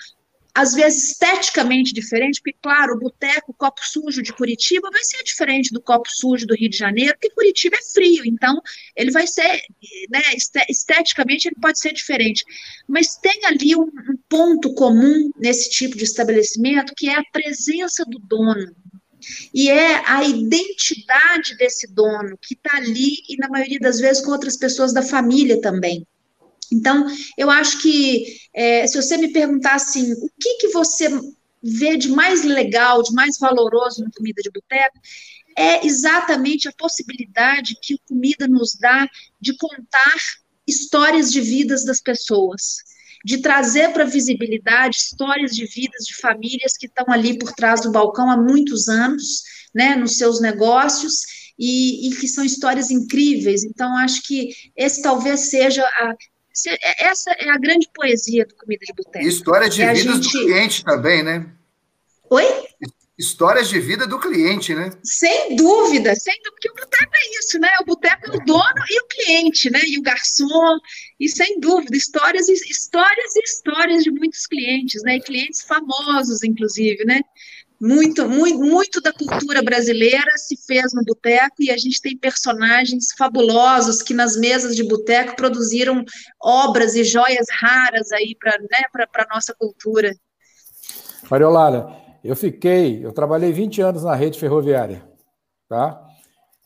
[0.54, 5.20] às vezes esteticamente diferente, porque, claro, o boteco, o copo sujo de Curitiba vai ser
[5.24, 8.61] diferente do copo sujo do Rio de Janeiro, porque Curitiba é frio, então
[8.94, 9.61] ele vai ser,
[10.09, 10.22] né,
[10.68, 12.44] esteticamente ele pode ser diferente.
[12.87, 18.04] Mas tem ali um, um ponto comum nesse tipo de estabelecimento, que é a presença
[18.04, 18.72] do dono,
[19.52, 24.30] e é a identidade desse dono que está ali e, na maioria das vezes, com
[24.30, 26.06] outras pessoas da família também.
[26.72, 27.06] Então,
[27.37, 31.08] eu acho que, é, se você me perguntar assim, o que, que você
[31.62, 34.98] vê de mais legal, de mais valoroso na comida de boteco,
[35.56, 39.08] é exatamente a possibilidade que a comida nos dá
[39.40, 40.16] de contar
[40.66, 42.82] histórias de vidas das pessoas
[43.24, 47.80] de trazer para a visibilidade histórias de vidas de famílias que estão ali por trás
[47.80, 49.42] do balcão há muitos anos,
[49.74, 51.22] né, nos seus negócios,
[51.58, 53.64] e, e que são histórias incríveis.
[53.64, 56.14] Então, acho que esse talvez seja a,
[57.00, 59.26] essa é a grande poesia do Comida de Boteco.
[59.26, 60.32] História de é vidas gente...
[60.32, 61.50] do cliente também, né?
[62.30, 62.44] Oi?
[63.16, 64.90] Histórias de vida do cliente, né?
[65.05, 67.70] Sem dúvida, sem dúvida, porque o boteco é isso, né?
[67.81, 69.81] O boteco é o dono e o cliente, né?
[69.87, 70.79] E o garçom,
[71.20, 75.16] e sem dúvida, histórias, histórias e histórias de muitos clientes, né?
[75.16, 77.20] E clientes famosos, inclusive, né?
[77.81, 83.09] Muito, muito, muito da cultura brasileira se fez no boteco e a gente tem personagens
[83.16, 86.05] fabulosos que nas mesas de boteco produziram
[86.42, 90.12] obras e joias raras aí para né, a nossa cultura.
[91.31, 95.04] Mariolara, eu fiquei, eu trabalhei 20 anos na rede ferroviária,
[95.68, 96.02] tá?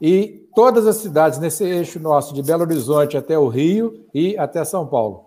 [0.01, 4.64] E todas as cidades nesse eixo nosso, de Belo Horizonte até o Rio e até
[4.64, 5.27] São Paulo.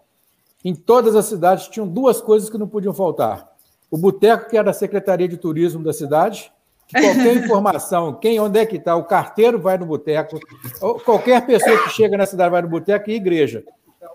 [0.63, 3.50] Em todas as cidades tinham duas coisas que não podiam faltar.
[3.89, 6.50] O boteco, que era a Secretaria de Turismo da cidade,
[6.88, 10.39] que qualquer informação, quem, onde é que está, o carteiro vai no boteco,
[11.04, 13.65] qualquer pessoa que chega na cidade vai no boteco e igreja.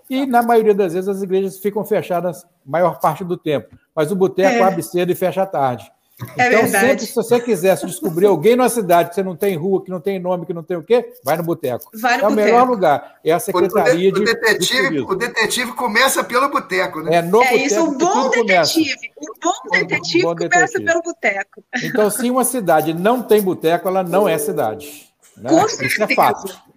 [0.09, 4.15] E, na maioria das vezes, as igrejas ficam fechadas maior parte do tempo, mas o
[4.15, 4.61] boteco é.
[4.61, 5.91] abre cedo e fecha à tarde.
[6.35, 6.87] É então, verdade.
[6.87, 10.01] sempre, se você quisesse descobrir alguém na cidade que você não tem rua, que não
[10.01, 11.91] tem nome, que não tem o quê, vai no boteco.
[11.93, 12.33] Vai no é boteco.
[12.33, 13.19] o melhor lugar.
[13.23, 14.21] É a secretaria o, de.
[14.21, 17.17] O detetive, de o detetive começa pelo boteco, né?
[17.17, 18.95] É, no é isso, o bom detetive.
[19.15, 20.85] O bom detetive um bom começa detetive.
[20.85, 21.63] pelo boteco.
[21.83, 25.07] Então, se uma cidade não tem boteco, ela não é cidade.
[25.37, 25.49] Né?
[25.51, 25.85] Com certeza.
[25.85, 26.67] Isso é fato.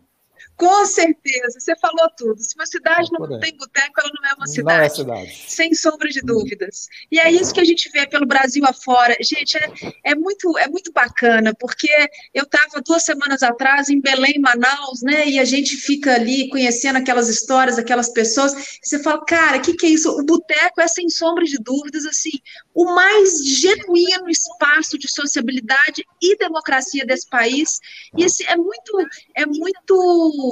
[0.61, 2.38] Com certeza, você falou tudo.
[2.38, 4.79] Se uma cidade é não tem boteco, ela não é uma cidade.
[4.79, 5.44] Não é cidade.
[5.49, 6.87] Sem sombra de dúvidas.
[7.11, 9.16] E é isso que a gente vê pelo Brasil afora.
[9.23, 9.73] Gente, é,
[10.05, 11.88] é, muito, é muito bacana, porque
[12.35, 15.27] eu estava duas semanas atrás em Belém, Manaus, né?
[15.27, 18.53] E a gente fica ali conhecendo aquelas histórias, aquelas pessoas.
[18.53, 20.11] E você fala, cara, o que, que é isso?
[20.11, 22.38] O boteco é, sem sombra de dúvidas, assim,
[22.75, 27.81] o mais genuíno espaço de sociabilidade e democracia desse país.
[28.14, 28.99] E assim, é muito,
[29.35, 30.50] é muito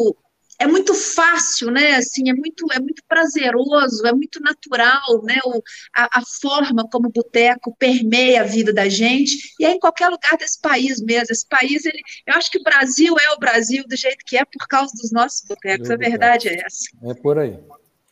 [0.59, 1.95] é muito fácil, né?
[1.95, 5.39] Assim, é muito, é muito prazeroso, é muito natural, né?
[5.45, 5.63] O,
[5.97, 10.09] a, a forma como o boteco permeia a vida da gente, e é em qualquer
[10.09, 11.29] lugar desse país mesmo.
[11.31, 14.45] Esse país, ele, eu acho que o Brasil é o Brasil do jeito que é
[14.45, 16.85] por causa dos nossos botecos, a verdade é essa.
[17.05, 17.57] É por aí.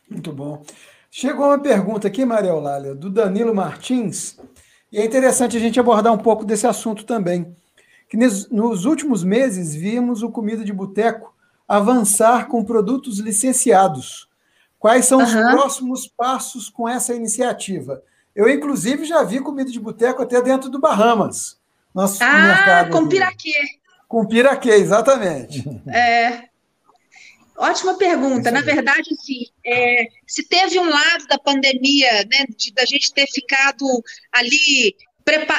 [0.09, 0.63] Muito bom.
[1.11, 4.37] Chegou uma pergunta aqui, Maria Eulália, do Danilo Martins,
[4.89, 7.53] e é interessante a gente abordar um pouco desse assunto também.
[8.09, 11.35] Que nos últimos meses vimos o Comida de Boteco
[11.67, 14.27] avançar com produtos licenciados.
[14.79, 15.25] Quais são uhum.
[15.25, 18.01] os próximos passos com essa iniciativa?
[18.35, 21.57] Eu, inclusive, já vi comida de boteco até dentro do Bahamas.
[21.93, 23.59] Nosso ah, com piraquê.
[24.07, 25.63] Com piraquê, exatamente.
[25.87, 26.47] É,
[27.57, 28.51] Ótima pergunta.
[28.51, 33.25] Na verdade, assim, é, se teve um lado da pandemia, né, de, da gente ter
[33.33, 33.85] ficado
[34.31, 34.95] ali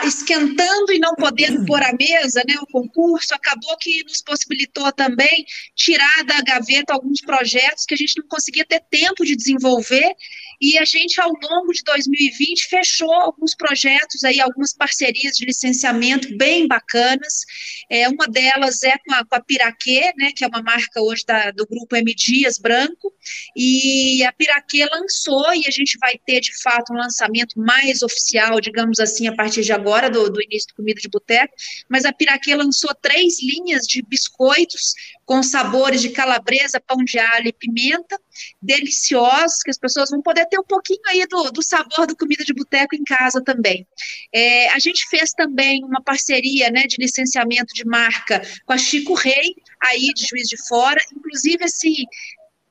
[0.04, 5.44] esquentando e não podendo pôr à mesa né, o concurso, acabou que nos possibilitou também
[5.74, 10.14] tirar da gaveta alguns projetos que a gente não conseguia ter tempo de desenvolver
[10.60, 16.36] e a gente, ao longo de 2020, fechou alguns projetos aí, algumas parcerias de licenciamento
[16.36, 17.44] bem bacanas.
[17.88, 21.24] É, uma delas é com a, com a Piraquê, né, que é uma marca hoje
[21.24, 23.12] da, do grupo M Dias Branco,
[23.56, 28.60] e a Piraquê lançou, e a gente vai ter, de fato, um lançamento mais oficial,
[28.60, 31.54] digamos assim, a partir de agora, do, do início do Comida de Boteco,
[31.88, 34.94] mas a Piraquê lançou três linhas de biscoitos
[35.28, 38.18] com sabores de calabresa, pão de alho e pimenta,
[38.62, 42.42] deliciosos, que as pessoas vão poder ter um pouquinho aí do, do sabor do comida
[42.42, 43.86] de boteco em casa também.
[44.34, 49.12] É, a gente fez também uma parceria né, de licenciamento de marca com a Chico
[49.12, 52.06] Rei, aí de Juiz de Fora, inclusive assim,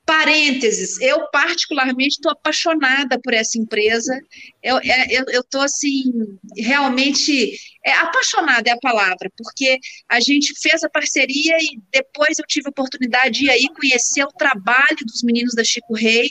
[0.07, 4.17] Parênteses, eu particularmente estou apaixonada por essa empresa.
[4.63, 4.79] Eu
[5.41, 6.03] estou, assim,
[6.55, 12.45] realmente é, apaixonada é a palavra, porque a gente fez a parceria e depois eu
[12.45, 16.29] tive a oportunidade de aí conhecer o trabalho dos meninos da Chico Rei.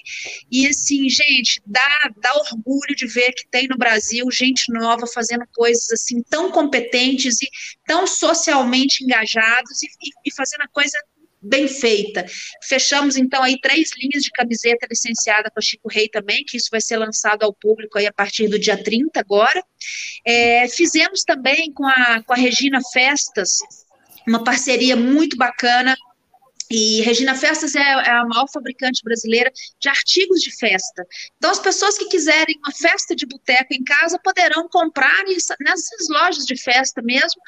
[0.51, 5.45] E, assim, gente, dá, dá orgulho de ver que tem no Brasil gente nova fazendo
[5.55, 7.49] coisas assim tão competentes e
[7.87, 10.99] tão socialmente engajados e, e, e fazendo a coisa
[11.40, 12.25] bem feita.
[12.62, 16.68] Fechamos, então, aí três linhas de camiseta licenciada com a Chico Rei também, que isso
[16.70, 19.62] vai ser lançado ao público aí a partir do dia 30 agora.
[20.25, 23.59] É, fizemos também com a, com a Regina Festas,
[24.27, 25.96] uma parceria muito bacana
[26.70, 31.07] e Regina Festas é, é, a maior fabricante brasileira de artigos de festa.
[31.37, 35.24] Então, as pessoas que quiserem uma festa de boteco em casa poderão comprar
[35.61, 37.40] nessas lojas de festa mesmo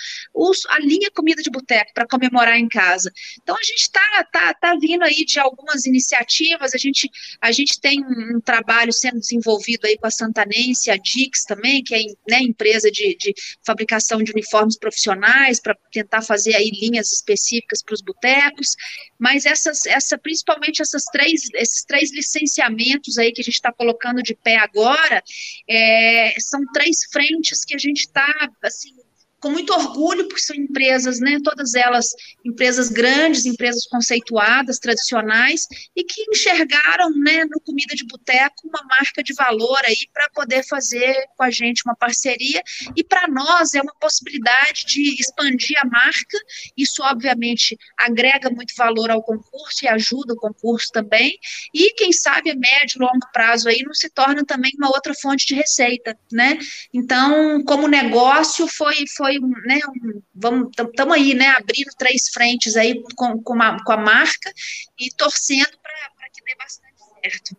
[0.69, 3.13] a linha comida de boteco para comemorar em casa.
[3.43, 7.81] Então, a gente está tá, tá vindo aí de algumas iniciativas, a gente, a gente
[7.81, 11.99] tem um, um trabalho sendo desenvolvido aí com a Santanense, a Dix também, que é
[12.29, 13.35] né, empresa de, de
[13.67, 18.77] fabricação de uniformes profissionais, para tentar fazer aí linhas específicas para os botecos
[19.19, 24.23] mas essas, essa, principalmente essas três, esses três licenciamentos aí que a gente está colocando
[24.23, 25.23] de pé agora,
[25.69, 28.95] é, são três frentes que a gente está, assim,
[29.41, 32.09] com muito orgulho, porque são empresas, né, todas elas
[32.45, 39.23] empresas grandes, empresas conceituadas, tradicionais, e que enxergaram, né, no Comida de Boteco uma marca
[39.23, 42.63] de valor aí para poder fazer com a gente uma parceria,
[42.97, 46.39] e para nós é uma possibilidade de expandir a marca,
[46.77, 51.39] isso obviamente agrega muito valor ao concurso e ajuda o concurso também,
[51.73, 55.15] e quem sabe a médio e longo prazo aí não se torna também uma outra
[55.15, 56.59] fonte de receita, né,
[56.93, 62.77] então como negócio foi, foi foi, né, um, vamos, estamos aí, né, abrindo três frentes
[62.77, 64.51] aí com, com, a, com a marca
[64.99, 67.57] e torcendo para que dê bastante certo.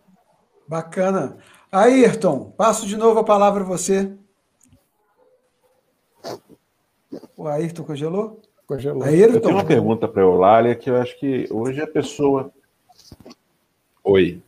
[0.67, 1.37] Bacana.
[1.71, 4.11] Ayrton, passo de novo a palavra a você.
[7.37, 8.41] O Ayrton congelou?
[8.65, 9.03] Congelou.
[9.03, 9.35] Ayrton.
[9.35, 12.51] Eu tenho uma pergunta para a Eulália que eu acho que hoje a pessoa.
[14.03, 14.41] Oi.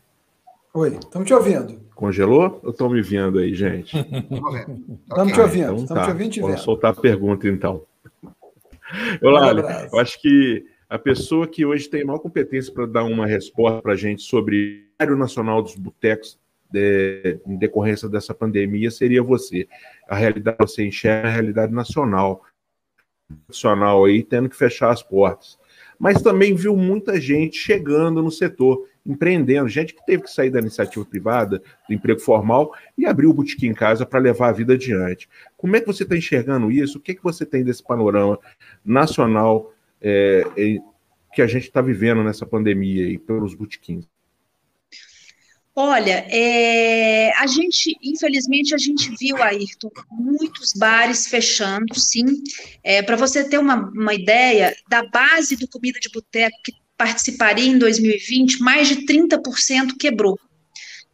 [0.73, 1.81] Oi, estamos te ouvindo.
[2.01, 3.95] Congelou ou estão me vendo aí, gente?
[3.95, 5.75] Estamos te ouvindo.
[5.75, 6.05] Então, tá.
[6.05, 7.85] te ouvindo te Vou soltar a pergunta, então.
[9.21, 9.51] Olá,
[9.93, 13.93] eu acho que a pessoa que hoje tem maior competência para dar uma resposta para
[13.93, 16.39] a gente sobre o área nacional dos botecos
[16.71, 19.67] de, em decorrência dessa pandemia seria você.
[20.09, 22.43] A realidade você enxerga a realidade nacional,
[23.47, 25.55] nacional aí tendo que fechar as portas.
[25.99, 30.59] Mas também viu muita gente chegando no setor empreendendo, gente que teve que sair da
[30.59, 34.73] iniciativa privada, do emprego formal e abrir o boutique em casa para levar a vida
[34.73, 35.27] adiante.
[35.57, 36.97] Como é que você está enxergando isso?
[36.97, 38.39] O que, é que você tem desse panorama
[38.85, 40.77] nacional é, é,
[41.33, 44.05] que a gente está vivendo nessa pandemia aí pelos boutiquins?
[45.73, 52.25] Olha, é, a gente, infelizmente, a gente viu, Ayrton, muitos bares fechando, sim.
[52.83, 57.65] É, Para você ter uma, uma ideia, da base do comida de boteco que participaria
[57.65, 60.39] em 2020, mais de 30% quebrou.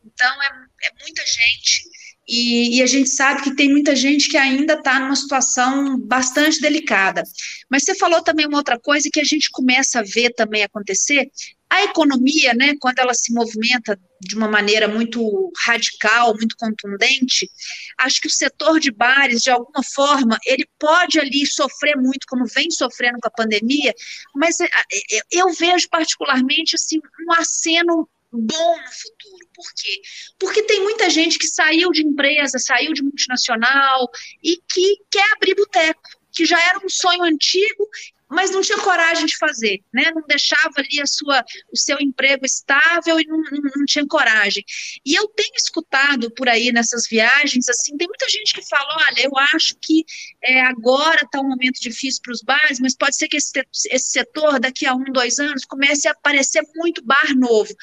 [0.03, 0.47] Então, é,
[0.88, 1.86] é muita gente
[2.28, 6.59] e, e, a gente sabe que tem muita gente que ainda está numa situação bastante
[6.59, 7.23] delicada.
[7.69, 11.30] Mas você falou também uma outra coisa que a gente começa a ver também acontecer.
[11.69, 17.49] A economia, né, quando ela se movimenta de uma maneira muito radical, muito contundente,
[17.97, 22.45] acho que o setor de bares, de alguma forma, ele pode ali sofrer muito, como
[22.45, 23.93] vem sofrendo com a pandemia,
[24.36, 29.47] mas é, é, eu vejo particularmente assim um aceno bom no futuro.
[29.53, 30.01] Por quê?
[30.39, 34.09] Porque tem muita gente que saiu de empresa, saiu de multinacional
[34.43, 37.88] e que quer abrir boteco, que já era um sonho antigo
[38.29, 40.11] mas não tinha coragem de fazer, né?
[40.13, 44.63] Não deixava ali a sua, o seu emprego estável e não, não, não tinha coragem.
[45.05, 49.25] E eu tenho escutado por aí nessas viagens, assim, tem muita gente que fala, olha,
[49.25, 50.03] eu acho que
[50.43, 53.51] é, agora está um momento difícil para os bares, mas pode ser que esse,
[53.89, 57.73] esse setor, daqui a um, dois anos, comece a aparecer muito bar novo.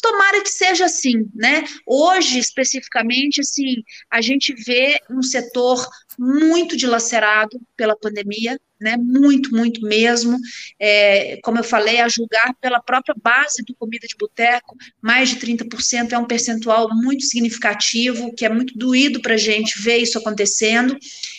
[0.00, 1.64] Tomara que seja assim, né?
[1.86, 5.86] Hoje, especificamente, assim, a gente vê um setor
[6.18, 8.96] muito dilacerado pela pandemia, né?
[8.96, 10.38] Muito, muito mesmo.
[10.78, 15.36] É, como eu falei, a julgar pela própria base do comida de boteco, mais de
[15.36, 20.18] 30% é um percentual muito significativo, que é muito doído para a gente ver isso
[20.18, 20.96] acontecendo.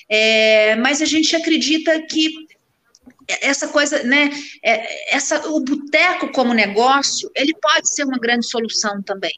[0.08, 2.32] É, mas a gente acredita que
[3.28, 4.30] essa coisa, né,
[4.64, 9.34] é, essa, o boteco como negócio, ele pode ser uma grande solução também.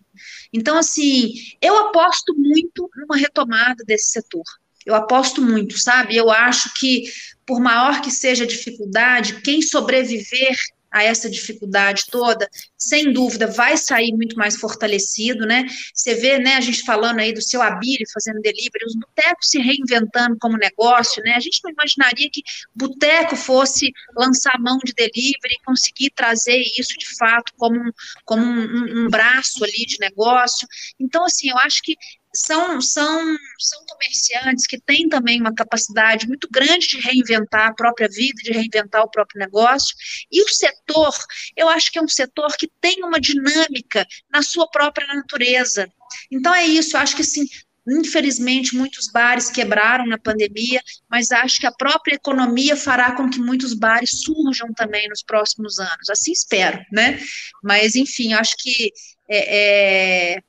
[0.51, 4.43] Então, assim, eu aposto muito numa retomada desse setor.
[4.85, 6.15] Eu aposto muito, sabe?
[6.15, 7.05] Eu acho que,
[7.45, 10.55] por maior que seja a dificuldade, quem sobreviver
[10.93, 15.65] a essa dificuldade toda, sem dúvida vai sair muito mais fortalecido, né?
[15.93, 19.59] Você vê, né, a gente falando aí do seu Abílio fazendo delivery, os botecos se
[19.59, 21.33] reinventando como negócio, né?
[21.33, 22.43] A gente não imaginaria que
[22.75, 27.91] boteco fosse lançar mão de delivery e conseguir trazer isso de fato como um,
[28.23, 30.67] como um, um braço ali de negócio.
[30.99, 31.95] Então, assim, eu acho que
[32.35, 38.07] são, são, são comerciantes que têm também uma capacidade muito grande de reinventar a própria
[38.09, 39.95] vida, de reinventar o próprio negócio.
[40.31, 41.13] E o setor,
[41.55, 45.87] eu acho que é um setor que tem uma dinâmica na sua própria natureza.
[46.31, 47.45] Então é isso, eu acho que assim,
[47.85, 53.39] Infelizmente, muitos bares quebraram na pandemia, mas acho que a própria economia fará com que
[53.39, 56.09] muitos bares surjam também nos próximos anos.
[56.09, 57.19] Assim espero, né?
[57.61, 58.89] Mas, enfim, acho que
[59.29, 60.43] é, é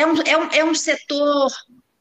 [0.00, 1.50] é um, é um, é um setor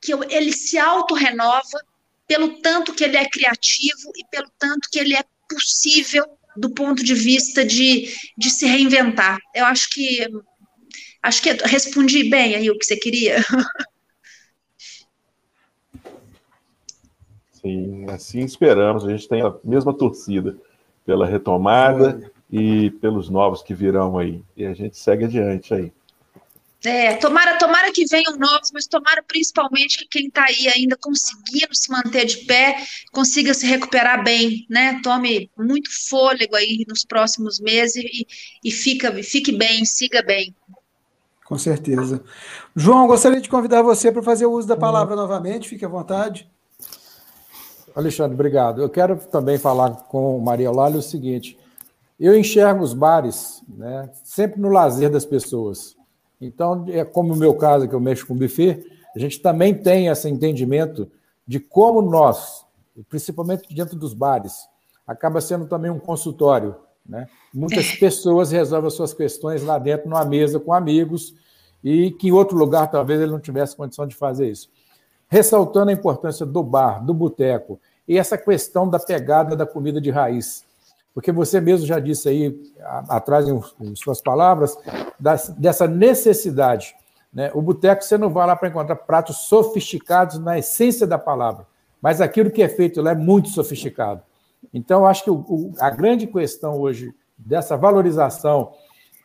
[0.01, 1.79] que ele se autorrenova
[2.25, 6.25] pelo tanto que ele é criativo e pelo tanto que ele é possível
[6.55, 9.37] do ponto de vista de, de se reinventar.
[9.53, 10.25] Eu acho que
[11.21, 13.43] acho que respondi bem aí o que você queria.
[17.51, 19.03] Sim, assim esperamos.
[19.05, 20.57] A gente tem a mesma torcida
[21.05, 24.41] pela retomada e pelos novos que virão aí.
[24.55, 25.91] E a gente segue adiante aí.
[26.85, 31.75] É, tomara, tomara que venham novos, mas tomara principalmente que quem está aí ainda conseguindo
[31.75, 32.77] se manter de pé,
[33.11, 34.99] consiga se recuperar bem, né?
[35.03, 38.25] Tome muito fôlego aí nos próximos meses e,
[38.63, 40.55] e fica, fique bem, siga bem.
[41.43, 42.23] Com certeza.
[42.73, 45.21] João, gostaria de convidar você para fazer o uso da palavra uhum.
[45.21, 46.49] novamente, fique à vontade.
[47.93, 48.81] Alexandre, obrigado.
[48.81, 51.57] Eu quero também falar com Maria Eulália o seguinte:
[52.17, 55.98] eu enxergo os bares né, sempre no lazer das pessoas.
[56.39, 58.85] Então, é como o meu caso, que eu mexo com buffet,
[59.15, 61.11] a gente também tem esse entendimento
[61.45, 62.65] de como nós,
[63.09, 64.67] principalmente dentro dos bares,
[65.05, 66.75] acaba sendo também um consultório.
[67.05, 67.27] Né?
[67.53, 71.33] Muitas pessoas resolvem as suas questões lá dentro, numa mesa com amigos,
[71.83, 74.69] e que em outro lugar talvez ele não tivesse condição de fazer isso.
[75.27, 80.09] Ressaltando a importância do bar, do boteco, e essa questão da pegada da comida de
[80.09, 80.65] raiz.
[81.19, 82.57] Porque você mesmo já disse aí,
[83.09, 84.77] atrás em, suas palavras,
[85.57, 86.95] dessa necessidade.
[87.33, 87.51] Né?
[87.53, 91.67] O boteco você não vai lá para encontrar pratos sofisticados na essência da palavra,
[92.01, 94.21] mas aquilo que é feito lá é muito sofisticado.
[94.73, 98.71] Então, acho que o, o, a grande questão hoje dessa valorização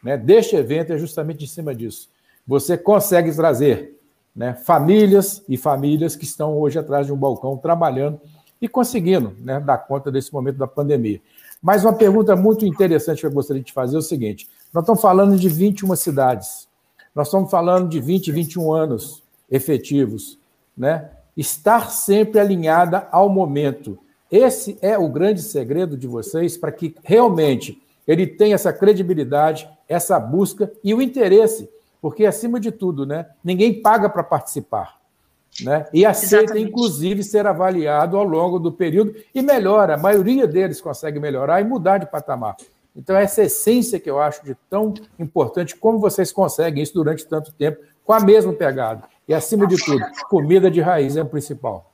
[0.02, 2.10] né, deste evento é justamente em cima disso.
[2.44, 4.00] Você consegue trazer
[4.34, 8.20] né, famílias e famílias que estão hoje atrás de um balcão trabalhando
[8.60, 11.20] e conseguindo né, dar conta desse momento da pandemia.
[11.64, 15.00] Mas uma pergunta muito interessante que eu gostaria de fazer é o seguinte: nós estamos
[15.00, 16.68] falando de 21 cidades,
[17.14, 20.38] nós estamos falando de 20, 21 anos efetivos,
[20.76, 21.10] né?
[21.34, 23.98] Estar sempre alinhada ao momento.
[24.30, 30.20] Esse é o grande segredo de vocês para que realmente ele tenha essa credibilidade, essa
[30.20, 33.26] busca e o interesse, porque acima de tudo, né?
[33.42, 35.00] Ninguém paga para participar.
[35.60, 35.86] Né?
[35.92, 36.68] E aceita, Exatamente.
[36.68, 39.94] inclusive, ser avaliado ao longo do período e melhora.
[39.94, 42.56] A maioria deles consegue melhorar e mudar de patamar.
[42.96, 47.52] Então, essa essência que eu acho de tão importante, como vocês conseguem isso durante tanto
[47.52, 49.04] tempo, com a mesma pegada.
[49.26, 51.92] E, acima de tudo, comida de raiz é o principal.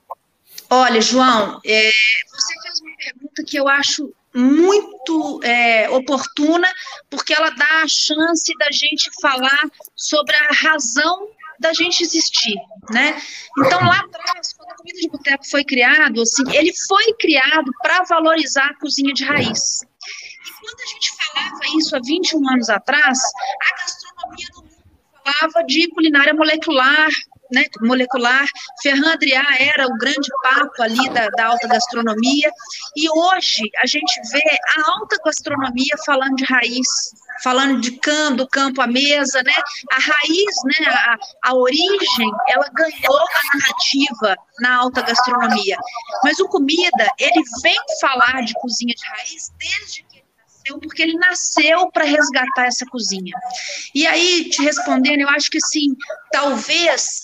[0.69, 1.91] Olha, João, é,
[2.27, 6.67] você fez uma pergunta que eu acho muito é, oportuna,
[7.09, 9.63] porque ela dá a chance da gente falar
[9.95, 11.27] sobre a razão
[11.61, 12.55] da gente existir,
[12.89, 13.21] né?
[13.59, 18.03] Então, lá atrás, quando a comida de boteco foi criado, assim, ele foi criado para
[18.03, 19.83] valorizar a cozinha de raiz.
[19.83, 24.71] E quando a gente falava isso há 21 anos atrás, a gastronomia do mundo
[25.23, 27.09] falava de culinária molecular,
[27.51, 28.45] né, molecular.
[28.81, 32.49] Ferran Adrià era o grande papo ali da, da, alta gastronomia.
[32.95, 34.43] E hoje a gente vê
[34.77, 36.87] a alta gastronomia falando de raiz,
[37.43, 39.55] falando de campo, do campo à mesa, né?
[39.91, 41.17] A raiz, né, a,
[41.49, 45.77] a origem, ela ganhou a narrativa na alta gastronomia.
[46.23, 50.10] Mas o comida, ele vem falar de cozinha de raiz desde
[50.71, 53.33] nasceu, porque ele nasceu para resgatar essa cozinha.
[53.93, 55.95] E aí, te respondendo, eu acho que sim,
[56.31, 57.21] talvez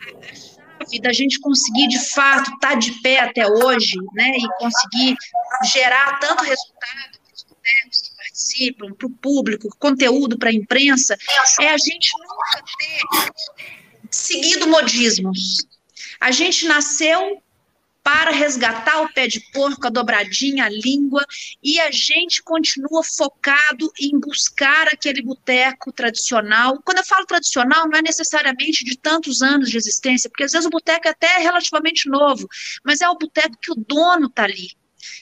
[0.00, 4.48] a chave da gente conseguir de fato estar tá de pé até hoje, né, e
[4.58, 5.16] conseguir
[5.72, 11.16] gerar tanto resultado para os botecos que participam, para o público, conteúdo para a imprensa,
[11.60, 13.30] é a gente nunca ter
[14.10, 15.66] seguido modismos.
[16.20, 17.42] A gente nasceu
[18.04, 21.24] para resgatar o pé de porco, a dobradinha, a língua,
[21.62, 26.82] e a gente continua focado em buscar aquele boteco tradicional.
[26.84, 30.66] Quando eu falo tradicional, não é necessariamente de tantos anos de existência, porque às vezes
[30.66, 32.46] o boteco é até relativamente novo,
[32.84, 34.72] mas é o boteco que o dono está ali,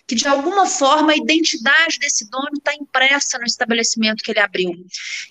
[0.05, 4.75] que de alguma forma a identidade desse dono está impressa no estabelecimento que ele abriu.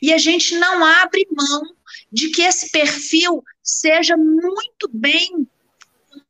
[0.01, 1.63] E a gente não abre mão
[2.09, 5.45] de que esse perfil seja muito bem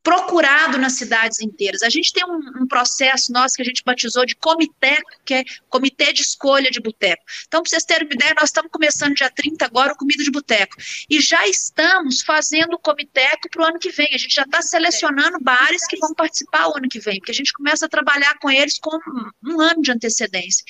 [0.02, 1.82] procurado nas cidades inteiras.
[1.82, 5.44] A gente tem um, um, processo nosso que a gente batizou de comitê, que é
[5.68, 7.22] Comitê de Escolha de Boteco.
[7.46, 10.30] Então, para vocês terem uma ideia, nós estamos começando dia 30 agora o Comida de
[10.30, 10.76] Boteco.
[11.08, 14.08] E já estamos fazendo o comiteco para o ano que vem.
[14.12, 17.34] A gente já está selecionando bares que vão participar o ano que vem, porque a
[17.34, 20.64] gente começa a trabalhar com eles com um, um ano de antecedência.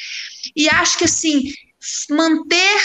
[0.55, 1.53] E acho que, assim,
[2.11, 2.80] manter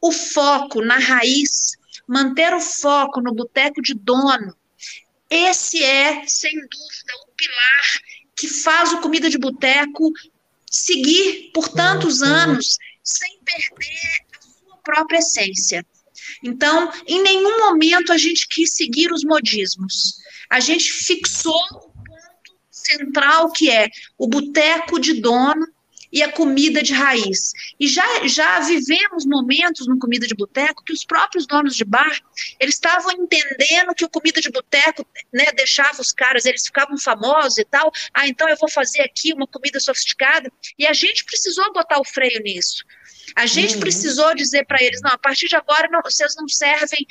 [0.00, 1.72] o foco na raiz,
[2.08, 4.56] manter o foco no boteco de dono,
[5.30, 8.00] esse é, sem dúvida, o pilar
[8.36, 10.10] que faz o Comida de Boteco
[10.70, 12.28] seguir por tantos uhum.
[12.28, 15.86] anos sem perder a sua própria essência.
[16.42, 20.16] Então, em nenhum momento a gente quis seguir os modismos.
[20.48, 25.66] A gente fixou o ponto central que é o boteco de dono
[26.12, 27.52] e a comida de raiz.
[27.78, 32.20] E já, já vivemos momentos no comida de boteco que os próprios donos de bar,
[32.58, 37.58] eles estavam entendendo que o comida de boteco, né, deixava os caras, eles ficavam famosos
[37.58, 41.72] e tal, ah, então eu vou fazer aqui uma comida sofisticada, e a gente precisou
[41.72, 42.84] botar o freio nisso.
[43.36, 43.80] A gente uhum.
[43.80, 47.06] precisou dizer para eles: não, a partir de agora não, vocês não servem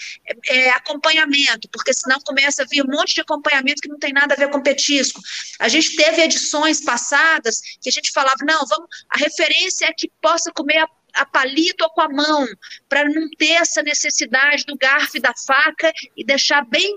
[0.48, 4.34] é, acompanhamento, porque senão começa a vir um monte de acompanhamento que não tem nada
[4.34, 5.22] a ver com petisco.
[5.60, 10.12] A gente teve edições passadas que a gente falava: não, vamos, a referência é que
[10.22, 12.46] possa comer a a palito ou com a mão,
[12.88, 16.96] para não ter essa necessidade do garfo e da faca e deixar bem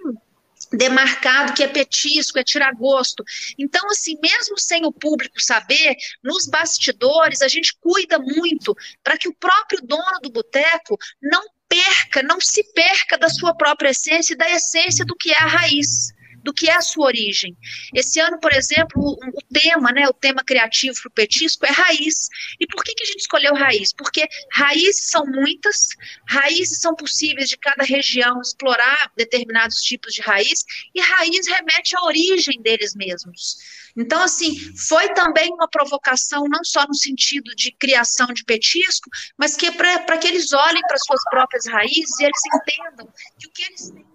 [0.73, 3.25] demarcado que é petisco, é tirar gosto.
[3.59, 9.29] Então, assim, mesmo sem o público saber, nos bastidores a gente cuida muito para que
[9.29, 14.37] o próprio dono do boteco não perca, não se perca da sua própria essência e
[14.37, 16.13] da essência do que é a raiz
[16.43, 17.57] do que é a sua origem.
[17.95, 21.71] Esse ano, por exemplo, o, o tema, né, o tema criativo para o petisco é
[21.71, 22.29] raiz.
[22.61, 23.93] E por que, que a gente escolheu raiz?
[23.93, 25.89] Porque raízes são muitas,
[26.29, 30.65] raízes são possíveis de cada região explorar determinados tipos de raiz,
[30.95, 33.57] e raiz remete à origem deles mesmos.
[33.97, 39.55] Então, assim, foi também uma provocação, não só no sentido de criação de petisco, mas
[39.55, 43.51] que é para que eles olhem para suas próprias raízes e eles entendam que o
[43.51, 44.12] que eles têm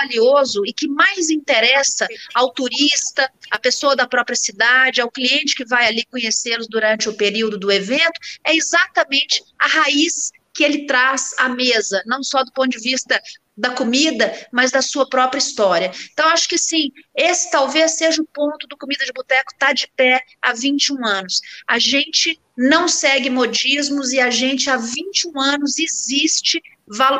[0.00, 5.64] valioso e que mais interessa ao turista, à pessoa da própria cidade, ao cliente que
[5.64, 11.32] vai ali conhecê-los durante o período do evento, é exatamente a raiz que ele traz
[11.38, 13.20] à mesa, não só do ponto de vista
[13.56, 15.92] da comida, mas da sua própria história.
[16.12, 19.72] Então, acho que sim, esse talvez seja o ponto do Comida de Boteco estar tá
[19.72, 21.40] de pé há 21 anos.
[21.68, 26.60] A gente não segue modismos e a gente há 21 anos existe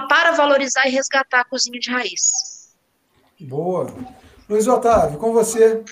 [0.09, 2.60] para valorizar e resgatar a cozinha de raiz.
[3.41, 3.87] Boa.
[4.49, 5.83] Luiz Otávio, com você.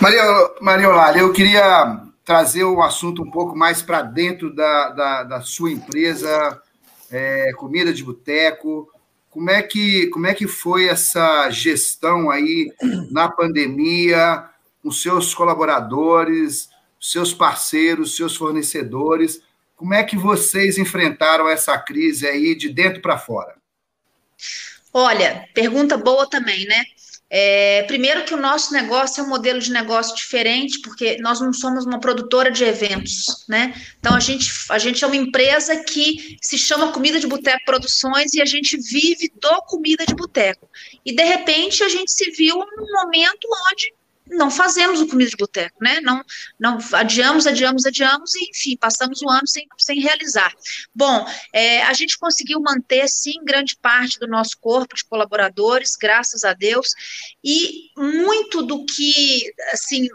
[0.00, 0.22] Maria,
[0.60, 5.40] Maria Olália, eu queria trazer o assunto um pouco mais para dentro da, da, da,
[5.42, 6.60] sua empresa,
[7.10, 8.88] é, comida de boteco.
[9.28, 12.72] Como é, que, como é que foi essa gestão aí
[13.10, 14.44] na pandemia,
[14.82, 16.70] com seus colaboradores,
[17.00, 19.42] seus parceiros, seus fornecedores?
[19.76, 23.54] Como é que vocês enfrentaram essa crise aí de dentro para fora?
[24.96, 26.84] Olha, pergunta boa também, né?
[27.28, 31.52] É, primeiro que o nosso negócio é um modelo de negócio diferente, porque nós não
[31.52, 33.74] somos uma produtora de eventos, né?
[33.98, 38.34] Então a gente, a gente é uma empresa que se chama Comida de Boteco Produções
[38.34, 40.70] e a gente vive do comida de boteco.
[41.04, 43.92] E de repente a gente se viu num momento onde
[44.36, 46.00] não fazemos o comida de boteco, né?
[46.00, 46.22] Não,
[46.58, 50.52] não adiamos, adiamos, adiamos e enfim passamos o ano sem, sem realizar.
[50.94, 56.44] Bom, é, a gente conseguiu manter sim grande parte do nosso corpo de colaboradores, graças
[56.44, 56.88] a Deus,
[57.42, 60.08] e muito do que assim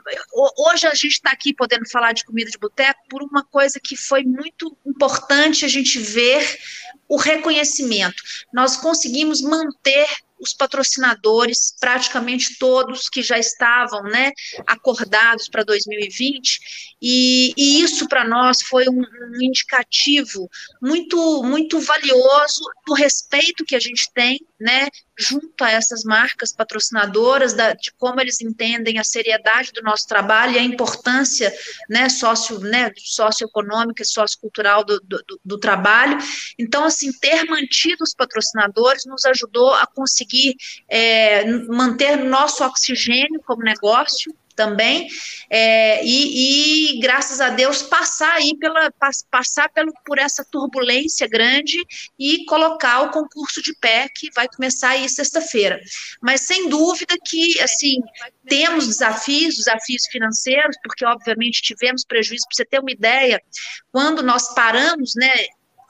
[0.58, 3.96] hoje a gente está aqui podendo falar de comida de boteco por uma coisa que
[3.96, 6.60] foi muito importante a gente ver
[7.08, 8.22] o reconhecimento.
[8.54, 10.08] Nós conseguimos manter
[10.40, 14.32] os patrocinadores, praticamente todos que já estavam né,
[14.66, 16.60] acordados para 2020,
[17.02, 20.50] e, e isso para nós foi um, um, indicativo
[20.82, 24.88] muito, muito valioso do respeito que a gente tem né,
[25.20, 30.54] junto a essas marcas patrocinadoras, da, de como eles entendem a seriedade do nosso trabalho
[30.54, 31.54] e a importância
[31.90, 36.18] né, socio, né, socioeconômica e sociocultural do, do, do trabalho.
[36.58, 40.56] Então, assim, ter mantido os patrocinadores nos ajudou a conseguir
[40.88, 45.08] é, manter nosso oxigênio como negócio, também,
[45.50, 48.92] é, e, e, graças a Deus passar aí pela
[49.32, 51.78] passar pelo, por essa turbulência grande
[52.20, 55.80] e colocar o concurso de pé que vai começar aí sexta-feira.
[56.22, 58.02] Mas sem dúvida que assim
[58.46, 62.44] temos desafios, desafios financeiros, porque obviamente tivemos prejuízo.
[62.50, 63.42] Para você ter uma ideia,
[63.94, 65.32] quando nós paramos, né,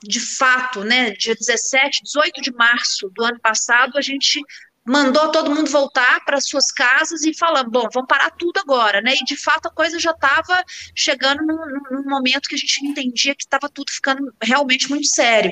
[0.03, 4.39] de fato, né, dia 17, 18 de março do ano passado, a gente
[4.86, 9.13] mandou todo mundo voltar para suas casas e falando, bom, vamos parar tudo agora, né?
[9.13, 10.63] E de fato a coisa já estava
[10.95, 11.57] chegando num,
[11.91, 15.51] num, momento que a gente entendia que estava tudo ficando realmente muito sério.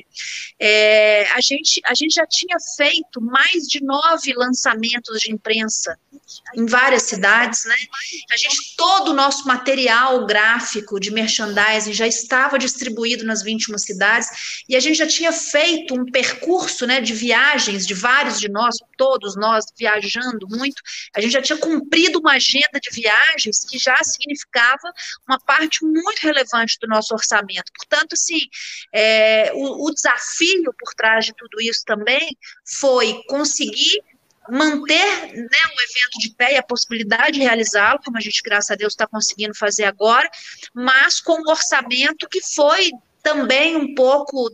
[0.59, 5.97] É, a, gente, a gente já tinha feito mais de nove lançamentos de imprensa
[6.55, 7.75] em várias cidades, né?
[8.32, 14.63] A gente, todo o nosso material gráfico de merchandising já estava distribuído nas 21 cidades
[14.67, 18.78] e a gente já tinha feito um percurso, né, de viagens de vários de nós,
[18.97, 20.82] todos todos nós viajando muito,
[21.15, 24.93] a gente já tinha cumprido uma agenda de viagens que já significava
[25.28, 27.72] uma parte muito relevante do nosso orçamento.
[27.76, 28.41] Portanto, assim,
[28.93, 34.03] é, o, o desafio por trás de tudo isso também foi conseguir
[34.49, 38.72] manter né, o evento de pé e a possibilidade de realizá-lo, como a gente, graças
[38.72, 40.30] a Deus, está conseguindo fazer agora,
[40.74, 42.91] mas com um orçamento que foi
[43.22, 44.49] também um pouco